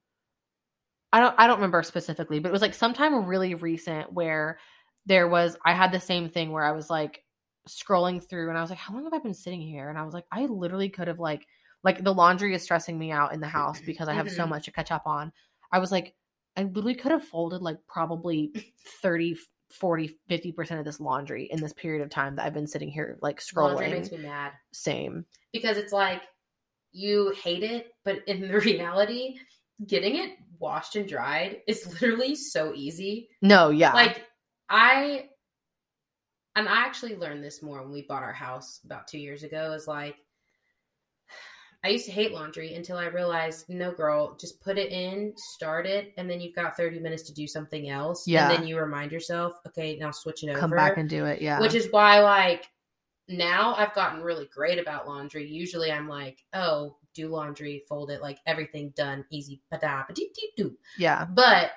[1.13, 4.57] I don't I don't remember specifically, but it was like sometime really recent where
[5.06, 7.24] there was I had the same thing where I was like
[7.70, 9.89] scrolling through and I was like, how long have I been sitting here?
[9.89, 11.45] And I was like, I literally could have like
[11.84, 14.49] like the laundry is stressing me out in the house because I have so Mhm.
[14.49, 15.32] much to catch up on.
[15.72, 16.14] I was like,
[16.56, 18.52] I literally could have folded like probably
[19.02, 19.36] 30,
[19.80, 23.18] 40, 50% of this laundry in this period of time that I've been sitting here
[23.22, 23.91] like Laundry scrolling.
[23.91, 24.52] makes me mad.
[24.74, 25.26] Same.
[25.54, 26.22] because it's like
[26.91, 29.36] you hate it, but in the reality,
[29.86, 33.30] getting it washed and dried is literally so easy.
[33.41, 33.93] No, yeah.
[33.93, 34.26] Like
[34.72, 35.30] I
[36.55, 39.74] and I actually learned this more when we bought our house about 2 years ago
[39.74, 40.15] is like
[41.84, 45.86] I used to hate laundry until I realized no girl, just put it in, start
[45.86, 48.28] it, and then you've got 30 minutes to do something else.
[48.28, 48.49] Yeah.
[48.49, 51.41] And then you remind yourself, okay, now switch it over come back and do it.
[51.41, 51.59] Yeah.
[51.59, 52.69] which is why like
[53.28, 55.47] now I've gotten really great about laundry.
[55.47, 59.61] Usually I'm like, oh, do laundry, fold it, like everything done, easy.
[59.69, 60.78] Ba-da, ba-dee-dee-doo.
[60.97, 61.26] Yeah.
[61.26, 61.72] But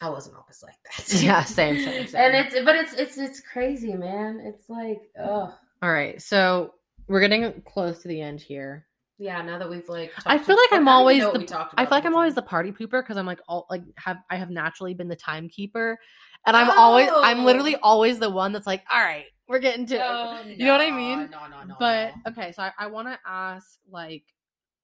[0.00, 1.22] I wasn't always like that.
[1.22, 2.20] Yeah, same, same, same.
[2.20, 4.40] And it's but it's it's it's crazy, man.
[4.44, 6.20] It's like, oh All right.
[6.20, 6.74] So
[7.08, 8.86] we're getting close to the end here.
[9.18, 9.40] yeah.
[9.42, 12.34] Now that we've like, I feel like I'm always the- I feel like I'm always
[12.34, 15.98] the party pooper because I'm like all like have I have naturally been the timekeeper,
[16.46, 17.44] and I'm always I'm Oh.
[17.44, 19.94] literally always the one that's like, all right, we're getting to.
[19.96, 20.02] it.
[20.02, 21.30] Oh, You know what I mean?
[21.30, 21.76] No, no, no.
[21.78, 22.32] but no.
[22.32, 24.24] okay, so I, I want to ask like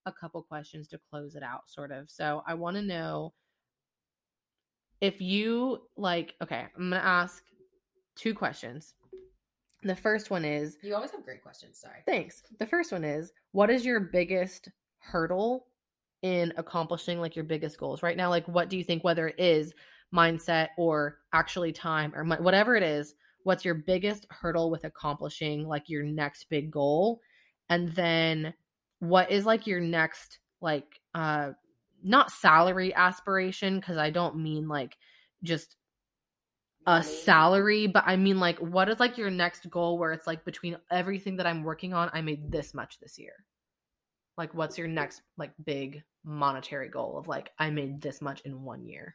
[0.06, 2.10] a couple questions to close it out, sort of.
[2.10, 3.32] So I want to know
[5.00, 6.34] if you like.
[6.42, 7.42] Okay, I'm gonna ask
[8.16, 8.94] two questions.
[9.82, 11.78] The first one is you always have great questions.
[11.78, 12.00] Sorry.
[12.06, 12.42] Thanks.
[12.58, 15.66] The first one is what is your biggest hurdle
[16.22, 18.28] in accomplishing like your biggest goals right now?
[18.28, 19.72] Like, what do you think, whether it is
[20.14, 25.66] mindset or actually time or mon- whatever it is, what's your biggest hurdle with accomplishing
[25.66, 27.20] like your next big goal?
[27.68, 28.52] And then
[28.98, 31.52] what is like your next, like, uh,
[32.02, 34.96] not salary aspiration, because I don't mean like
[35.42, 35.76] just
[36.86, 40.44] a salary, but I mean like what is like your next goal where it's like
[40.44, 43.32] between everything that I'm working on, I made this much this year.
[44.38, 48.62] Like what's your next like big monetary goal of like I made this much in
[48.62, 49.14] one year?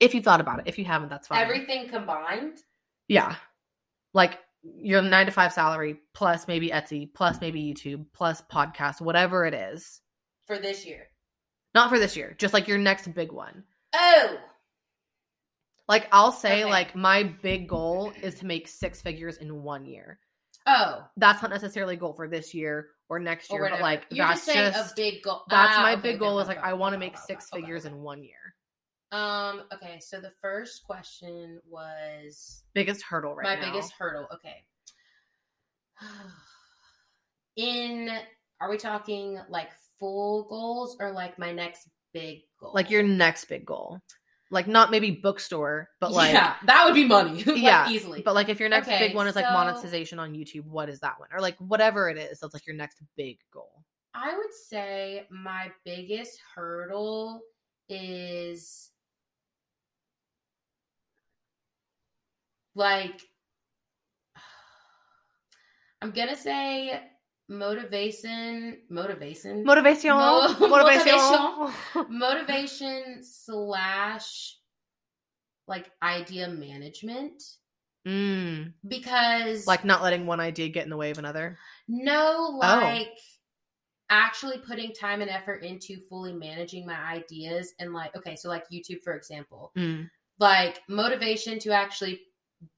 [0.00, 0.64] If you thought about it.
[0.66, 1.42] If you haven't, that's fine.
[1.42, 2.58] Everything combined.
[3.08, 3.36] yeah.
[4.14, 9.44] Like your nine to five salary plus maybe Etsy, plus maybe YouTube, plus podcast, whatever
[9.46, 10.00] it is.
[10.46, 11.08] for this year.
[11.76, 13.62] Not for this year, just like your next big one.
[13.94, 14.38] Oh,
[15.88, 16.70] Like I'll say Okay.
[16.70, 20.18] like my big goal is to make six figures in one year.
[20.66, 24.06] oh, that's not necessarily a goal for this year or next or year, but like
[24.10, 25.42] You're that's just just, a big goal.
[25.48, 27.84] that's Ah, my okay, big goal is like I want to make six okay, figures
[27.84, 28.54] in one year.
[29.12, 29.64] Um.
[29.72, 30.00] Okay.
[30.00, 33.72] So the first question was Biggest hurdle right my now.
[33.72, 34.26] biggest hurdle.
[34.34, 34.64] Okay.
[37.56, 38.10] In
[38.60, 39.68] are we talking like
[39.98, 42.72] full goals or like my next big goal?
[42.74, 44.00] like your next big goal.
[44.50, 47.42] Like not maybe bookstore, but like yeah, that would be money.
[47.46, 48.22] like, Yeah, easily.
[48.22, 50.88] but like if your next Okay, big one is like so- monetization on YouTube, what
[50.88, 51.28] is that one?
[51.32, 53.82] Or like whatever it is, that's like your next big goal.
[54.14, 57.40] I would say my biggest hurdle
[57.88, 58.90] is
[62.76, 63.20] like
[66.02, 67.00] I'm gonna say
[67.48, 70.10] motivation, motivation, Motivation.
[70.10, 71.72] Mo- motivation.
[72.08, 73.22] motivation.
[73.22, 74.56] Slash
[75.68, 77.42] like idea management.
[78.06, 81.58] Mm, because like not letting one idea get in the way of another.
[81.88, 83.18] No, like
[84.08, 88.64] actually putting time and effort into fully managing my ideas and like okay, so like
[88.70, 92.20] YouTube for example, Mm, like motivation to actually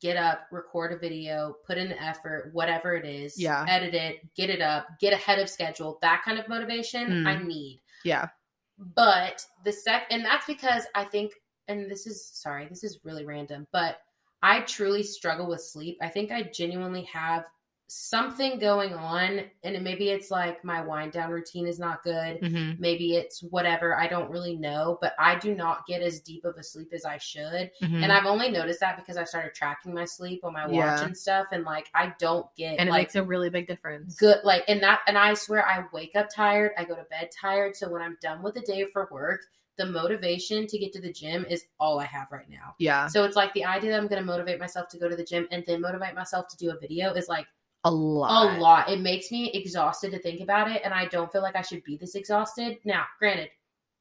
[0.01, 3.65] get up, record a video, put in the effort, whatever it is, Yeah.
[3.69, 7.27] edit it, get it up, get ahead of schedule, that kind of motivation Mm.
[7.27, 7.81] I need.
[8.05, 8.29] yeah.
[8.77, 11.33] But the sec and that's because I think
[11.67, 13.99] and this is sorry, this is really random, but
[14.43, 15.99] I truly struggle with sleep.
[16.01, 17.45] I think I genuinely have
[17.91, 22.39] something going on and it- maybe it's like my wind down routine is not good.
[22.41, 26.45] hmm Maybe it's whatever, I don't really know, but I do not get as deep
[26.45, 27.71] of a sleep as I should.
[27.81, 30.75] hmm And I've only noticed that because I started tracking my sleep on my watch
[31.01, 31.05] Yeah.
[31.07, 34.17] and stuff and like I don't get and it like makes a really big difference.
[34.17, 37.31] good like and that and i swear i wake up tired i go to bed
[37.41, 39.41] tired so when i'm done with the day for work
[39.77, 43.25] the motivation to get to the gym is all i have right now Yeah, so
[43.25, 45.47] it's like the idea that i'm going to motivate myself to go to the gym
[45.51, 47.47] and then motivate myself to do a video is like
[47.85, 48.57] a lot.
[48.57, 48.89] a lot.
[48.89, 51.83] it makes me exhausted to think about it and i don't feel like i should
[51.85, 52.79] be this exhausted.
[52.85, 53.51] Now granted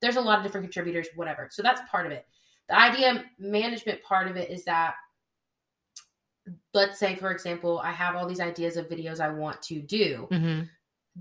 [0.02, 1.48] there's a lot of different contributors whatever.
[1.52, 2.28] So that's part of it.
[2.70, 4.96] The idea management part of it is that
[6.74, 10.28] let's say for example i have all these ideas of videos i want to do.
[10.32, 10.62] Hmm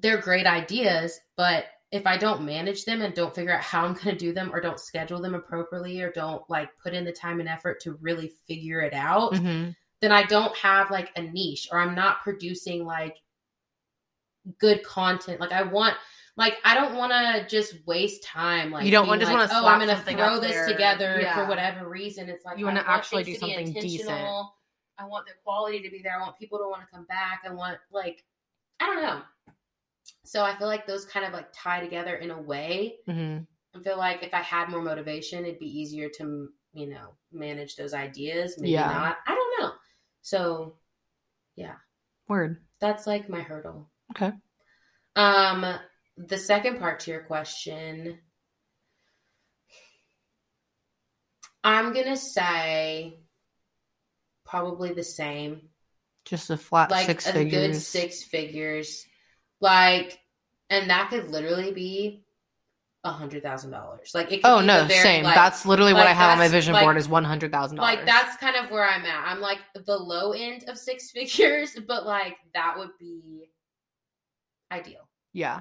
[0.01, 3.95] they're great ideas, but if I don't manage them and don't figure out how I'm
[3.95, 7.13] going to do them or don't schedule them appropriately or don't like put in the
[7.13, 9.71] time and effort to really figure it out, hmm
[10.01, 13.17] then I don't have like a niche or I'm not producing like
[14.59, 15.41] good content.
[15.41, 15.95] Like I want
[16.37, 19.61] like I don't want to just waste time like You don't want- just like, wanna
[19.65, 20.69] oh, I'm going to throw this there.
[20.69, 21.35] together Yeah.
[21.35, 22.29] for whatever reason.
[22.29, 24.11] It's like You want actually do something decent.
[24.99, 26.17] I want the quality to be there.
[26.19, 27.43] I want people to want to come back.
[27.47, 28.25] I want like
[28.81, 29.23] I don't know.
[30.25, 32.97] So I feel like those kind of like tie together in a way.
[33.07, 33.39] hmm
[33.75, 37.77] I feel like if I had more motivation, it'd be easier to, you know, manage
[37.77, 38.57] those ideas.
[38.59, 38.87] Maybe Yeah.
[38.91, 39.19] not.
[39.27, 39.73] I don't know.
[40.27, 40.75] So
[41.55, 41.77] yeah.
[42.27, 42.57] Word.
[42.81, 43.89] that's like my hurdle.
[44.11, 44.33] Okay.
[45.15, 45.65] Um,
[46.17, 48.19] the second part to your question,
[51.63, 53.21] I'm gonna say
[54.45, 55.69] probably the same.
[56.25, 57.53] Just a flat like six a figures.
[57.53, 59.07] good six figures.
[59.61, 60.19] Like
[60.71, 62.26] and that could literally be
[63.07, 64.11] a hundred thousand dollars.
[64.15, 64.43] Like it.
[64.43, 65.25] Could Oh no, very, same.
[65.25, 67.77] like- that's literally what I have on my vision like- board is one hundred thousand
[67.77, 67.97] dollars.
[67.97, 69.25] like that's kind of where I'm at.
[69.29, 73.49] I'm like the low end of six figures, but like that would be
[74.73, 75.09] ideal.
[75.33, 75.61] yeah,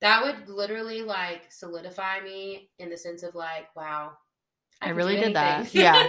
[0.00, 4.12] That would literally like solidify me in the sense of like, wow,
[4.80, 5.74] I can really did that.
[5.74, 6.08] Yeah.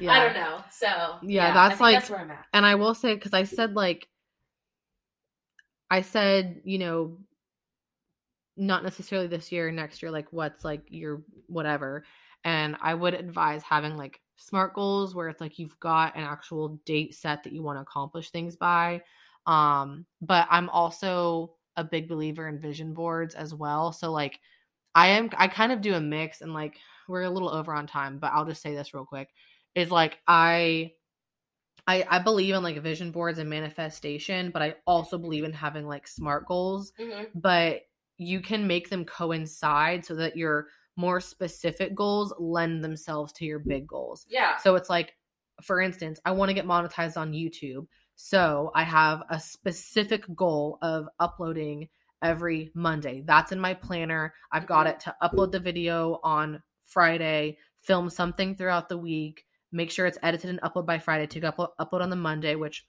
[0.00, 0.10] yeah.
[0.12, 0.60] I don't know.
[0.70, 0.86] So
[1.22, 2.46] Yeah, I that's like- that's where I'm at.
[2.52, 4.06] And I will say, because I said, like,
[5.90, 7.18] I said, you know,
[8.56, 12.04] not necessarily this year, next year, like, what's like your whatever.
[12.44, 16.80] And I would advise having like smart goals where it's like you've got an actual
[16.86, 19.02] date set that you want to accomplish things by.
[19.46, 23.92] Um, but I'm also a big believer in vision boards as well.
[23.92, 24.40] So, like,
[24.94, 26.78] I am, I kind of do a mix and like,
[27.08, 29.30] we're a little over on time, but I'll just say this real quick
[29.74, 30.92] is like, I,
[31.86, 35.86] I, I believe in like vision boards and manifestation, but I also believe in having
[35.86, 37.28] like smart goals, Mhm.
[37.34, 37.82] but
[38.18, 43.58] you can make them coincide so that your more specific goals lend themselves to your
[43.58, 44.24] big goals.
[44.28, 44.56] Yeah.
[44.58, 45.14] So it's like,
[45.62, 47.86] for instance, I want to get monetized on YouTube.
[48.14, 51.88] So I have a specific goal of uploading
[52.22, 53.22] every Monday.
[53.26, 54.32] That's in my planner.
[54.50, 54.90] I've got Mhm.
[54.90, 60.18] it to upload the video on Friday, film something throughout the week, make sure it's
[60.22, 62.86] edited and upload by Friday to upload, upload on the Monday, which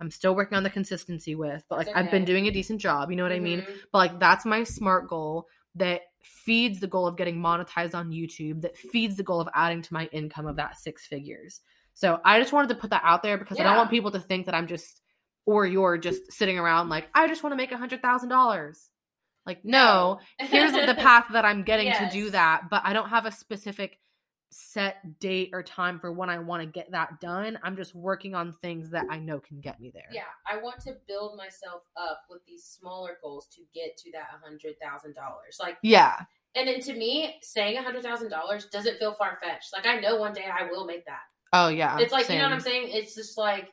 [0.00, 2.80] I'm still working on the consistency with, but like That's I've been doing a decent
[2.80, 3.10] job.
[3.10, 3.60] You know what I mean?
[3.60, 3.78] Mhm.
[3.92, 8.62] But like that's my smart goal that feeds the goal of getting monetized on YouTube,
[8.62, 11.60] that feeds the goal of adding to my income of that six figures.
[11.94, 14.20] So I just wanted to put that out there because I don't want people to
[14.20, 15.00] think that I'm just
[15.46, 18.90] or you're just sitting around like I just want to make a hundred thousand dollars.
[19.46, 23.26] Like no, here's the path that I'm getting to do that, but I don't have
[23.26, 23.98] a specific
[24.56, 27.58] set date or time for when I want to get that done.
[27.62, 30.08] I'm just working on things that I know can get me there.
[30.12, 34.28] Yeah, I want to build myself up with these smaller goals to get to that
[34.42, 35.58] hundred thousand dollars.
[35.60, 36.20] Like, Yeah.
[36.54, 39.72] and then to me, saying hundred thousand dollars doesn't feel far fetched.
[39.72, 41.22] Like, I know one day I will make that.
[41.52, 41.98] Oh yeah.
[41.98, 42.88] it's like you know what I'm saying.
[42.88, 43.72] It's just like,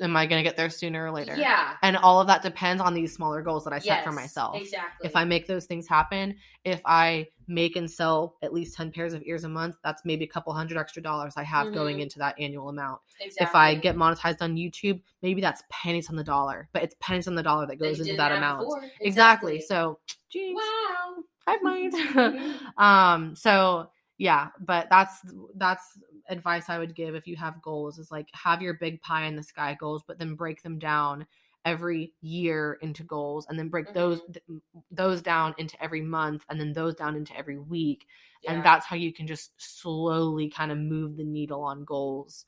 [0.00, 1.34] Am I gonna get there sooner or later?
[1.36, 4.56] yeah, And all of that depends on these smaller goals that I set for myself.
[4.60, 5.06] Exactly.
[5.08, 9.14] If I make those things happen, if I make and sell at least 10 pairs
[9.14, 12.02] of ears a month, that's maybe a couple hundred extra dollars I have going Mhm.
[12.02, 13.00] into that annual amount.
[13.20, 13.46] exactly.
[13.46, 17.26] If I get monetized on YouTube, maybe that's pennies on the dollar, but it's pennies
[17.26, 18.60] on the dollar that goes into that amount.
[18.60, 18.84] before.
[19.00, 19.60] Exactly.
[19.60, 21.16] So, geez, wow.
[21.46, 21.92] hive mind.
[21.94, 22.78] Mhm.
[22.82, 25.20] um, so yeah, but that's
[25.54, 25.98] that's
[26.28, 29.36] advice I would give if you have goals is like have your big pie in
[29.36, 31.26] the sky goals, but then break them down
[31.64, 34.60] every year into goals and then break those th-
[34.90, 38.06] those down into every month and then those down into every week
[38.42, 38.52] Yeah.
[38.52, 42.46] and that's how you can just slowly kind of move the needle on goals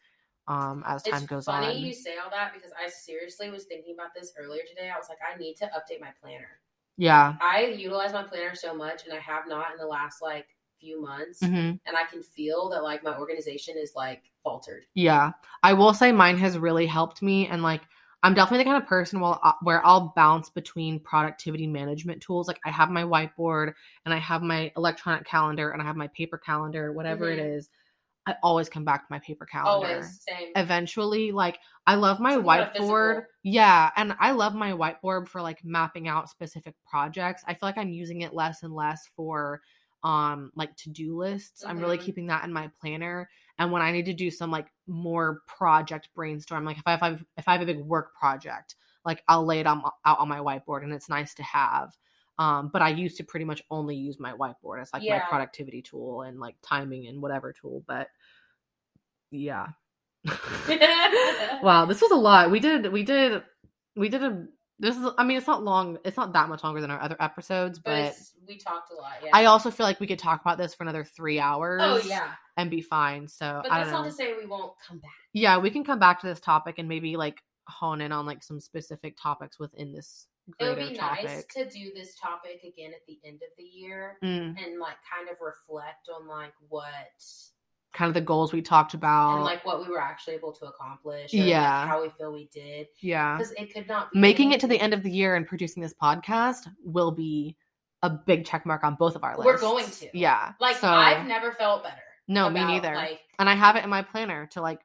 [0.49, 3.65] um as time it's goes funny on you say all that because I seriously was
[3.65, 4.91] thinking about this earlier today.
[4.95, 6.61] I was like, I need to update my planner.
[6.97, 10.47] yeah I utilize my planner so much, and I have not in the last like
[10.81, 14.85] few months, hmm and I can feel that like my organization is like faltered.
[14.95, 17.83] Yeah, I will say mine has really helped me, and like
[18.23, 22.49] I'm definitely the kind of person where I'll, where I'll bounce between productivity management tools.
[22.49, 23.73] Like I have my whiteboard,
[24.05, 27.57] and I have my electronic calendar, and I have my paper calendar, whatever it Mhm.
[27.57, 27.71] is.
[28.27, 29.87] I always come back to my paper calendar.
[29.89, 30.53] Always same.
[30.57, 33.25] Eventually, like I love my a whiteboard.
[33.43, 37.43] Yeah, and I love my whiteboard for like mapping out specific projects.
[37.47, 39.61] I feel like I'm using it less and less for
[40.03, 41.65] um like to-do lists.
[41.67, 42.05] I'm really Mhm.
[42.05, 43.29] keeping that in my planner.
[43.59, 47.25] And when I need to do some like more project brainstorm, like if I have
[47.37, 50.39] if I have a big work project, like I'll lay it on, out on my
[50.39, 51.97] whiteboard and it's nice to have.
[52.39, 55.83] Um, but I used to pretty much only use my whiteboard as like my productivity
[55.83, 57.85] tool and like timing and whatever tool.
[57.87, 58.09] But
[59.31, 59.67] yeah.
[61.63, 62.51] wow, this was a lot.
[62.51, 63.43] We did we did
[63.97, 64.47] we did a
[64.81, 67.17] this is I mean it's not long it's not that much longer than our other
[67.21, 68.17] episodes, but but
[68.49, 69.13] we talked a lot.
[69.23, 69.31] Yeah.
[69.33, 71.81] I also feel like we could talk about this for another three hours.
[71.85, 73.29] oh yeah, And be fine.
[73.29, 74.09] So but I that's don't know.
[74.09, 75.11] not to say we won't come back.
[75.33, 78.43] yeah, we can come back to this topic and maybe like hone in on like
[78.43, 80.27] some specific topics within this
[80.59, 80.79] group.
[80.79, 81.25] It would be topic.
[81.27, 84.97] nice to do this topic again at the end of the year Mm, and like
[85.09, 86.95] kind of reflect on like what
[87.93, 89.35] kind of the goals we talked about.
[89.37, 91.35] and like what we were actually able to accomplish.
[91.35, 91.87] Or, like, Yeah.
[91.87, 93.37] how we feel we did yeah.
[93.37, 95.83] because it could not be Making it to the end of the year and producing
[95.83, 97.57] this podcast will be
[98.03, 99.45] a big check mark on both of our lists.
[99.47, 100.09] We're going to.
[100.15, 100.53] Yeah.
[100.61, 101.97] Like so, I've never felt better.
[102.29, 102.95] No, me neither.
[102.95, 104.81] Like and I have it in my planner to like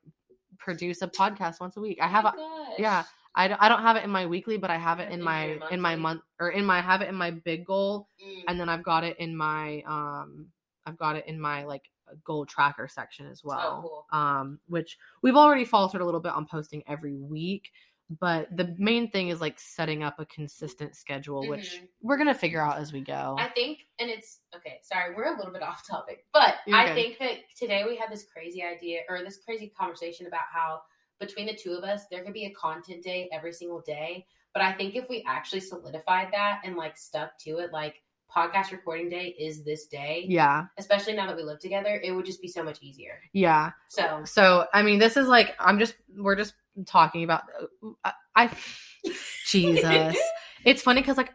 [0.57, 1.99] produce a podcast once a week.
[2.01, 2.79] I have oh a, my gosh.
[2.79, 3.03] yeah.
[3.37, 5.21] I, don't- I don't have it in my weekly, but I have it in In
[5.21, 8.43] my in my month or in my I have it in my big goal, Mm.
[8.47, 10.47] and then I've got it in my um
[10.85, 11.83] I've got it in my like
[12.23, 13.81] goal tracker section as well.
[13.83, 14.19] Oh, cool.
[14.19, 17.71] Um, which we've already faltered a little bit on posting every week,
[18.19, 21.87] but the main thing is like setting up a consistent schedule, which Mhm.
[22.01, 23.35] we're gonna figure out as we go.
[23.39, 24.79] I think, and it's okay.
[24.83, 26.95] Sorry, we're a little bit off topic, but You're I good.
[26.95, 30.81] think that today we had this crazy idea or this crazy conversation about how
[31.19, 34.27] between the two of us, there could be a content day every single day.
[34.53, 38.03] But I think if we actually solidified that and like stuck to it, like
[38.33, 42.25] podcast recording day is this day, yeah, especially now that we live together, it would
[42.25, 43.19] just be so much easier.
[43.33, 43.71] yeah.
[43.89, 46.53] So So I mean, this is like I'm just we're just
[46.85, 47.43] talking about.
[48.03, 48.49] I, I
[49.47, 50.17] Jesus,
[50.65, 51.31] it's funny because like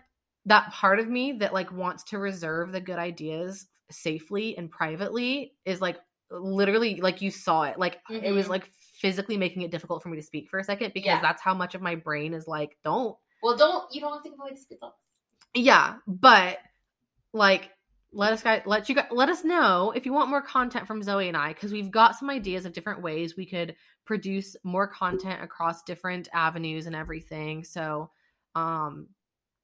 [0.46, 5.52] that part of me that like wants to reserve the good ideas safely and privately
[5.64, 5.98] is like
[6.30, 8.50] literally like you saw it like it was Mhm.
[8.50, 8.70] like
[9.00, 11.20] physically making it difficult for me to speak for a second because Yeah.
[11.20, 14.30] that's how much of my brain is like don't well, don't you don't have to
[14.30, 14.92] go like spit off.
[15.54, 16.58] yeah but
[17.32, 17.70] like
[18.12, 21.02] let us guys let you guys let us know if you want more content from
[21.02, 24.88] zoe and i because we've got some ideas of different ways we could produce more
[24.88, 28.10] content across different avenues and everything so
[28.56, 29.06] um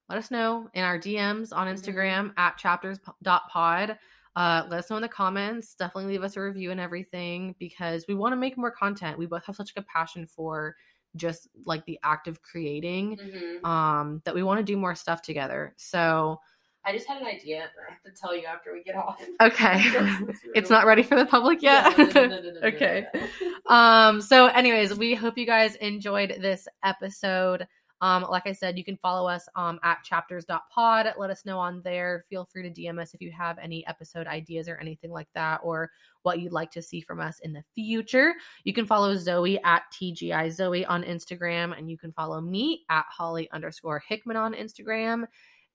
[0.09, 1.73] let us know in our dms on Mhm.
[1.75, 3.99] instagram at chapters.pod
[4.37, 5.75] uh, let us know in the comments.
[5.77, 9.17] Definitely leave us a review and everything because we want to make more content.
[9.17, 10.77] We both have such a passion for
[11.17, 13.65] just like the act of creating Mhm.
[13.65, 15.73] um that we want to do more stuff together.
[15.79, 16.39] So
[16.87, 19.21] I just had an idea that I have to tell you after we get off.
[19.43, 19.81] okay.
[20.55, 21.99] it's not ready for the public yet.
[21.99, 23.07] No, no, no, no, no, no, no, Okay.
[23.13, 23.67] no.
[23.75, 27.67] um so anyways, we hope you guys enjoyed this episode.
[28.03, 31.15] Um, like I said, you can follow us um, at chapters.pod.
[31.17, 32.27] Let us know on there.
[32.29, 35.61] Feel free to DM us if you have any episode ideas or anything like that,
[35.63, 35.91] or
[36.23, 38.35] what you'd like to see from us in the future.
[38.65, 43.07] You can follow Zoe at TGI Zoe on Instagram, and you can follow me at
[43.09, 45.25] Holly underscore Hickman on Instagram.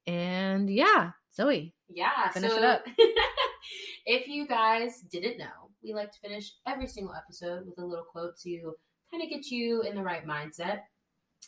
[0.07, 1.73] And yeah, Zoe.
[1.89, 2.85] Yeah, Finish so it up.
[4.05, 8.05] if you guys didn't know, we like to finish every single episode with a little
[8.05, 8.73] quote to
[9.09, 10.81] kind of get you in the right mindset.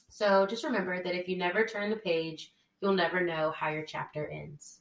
[0.10, 2.52] So just remember that if you never turn the page,
[2.82, 4.80] you'll never know how your chapter ends.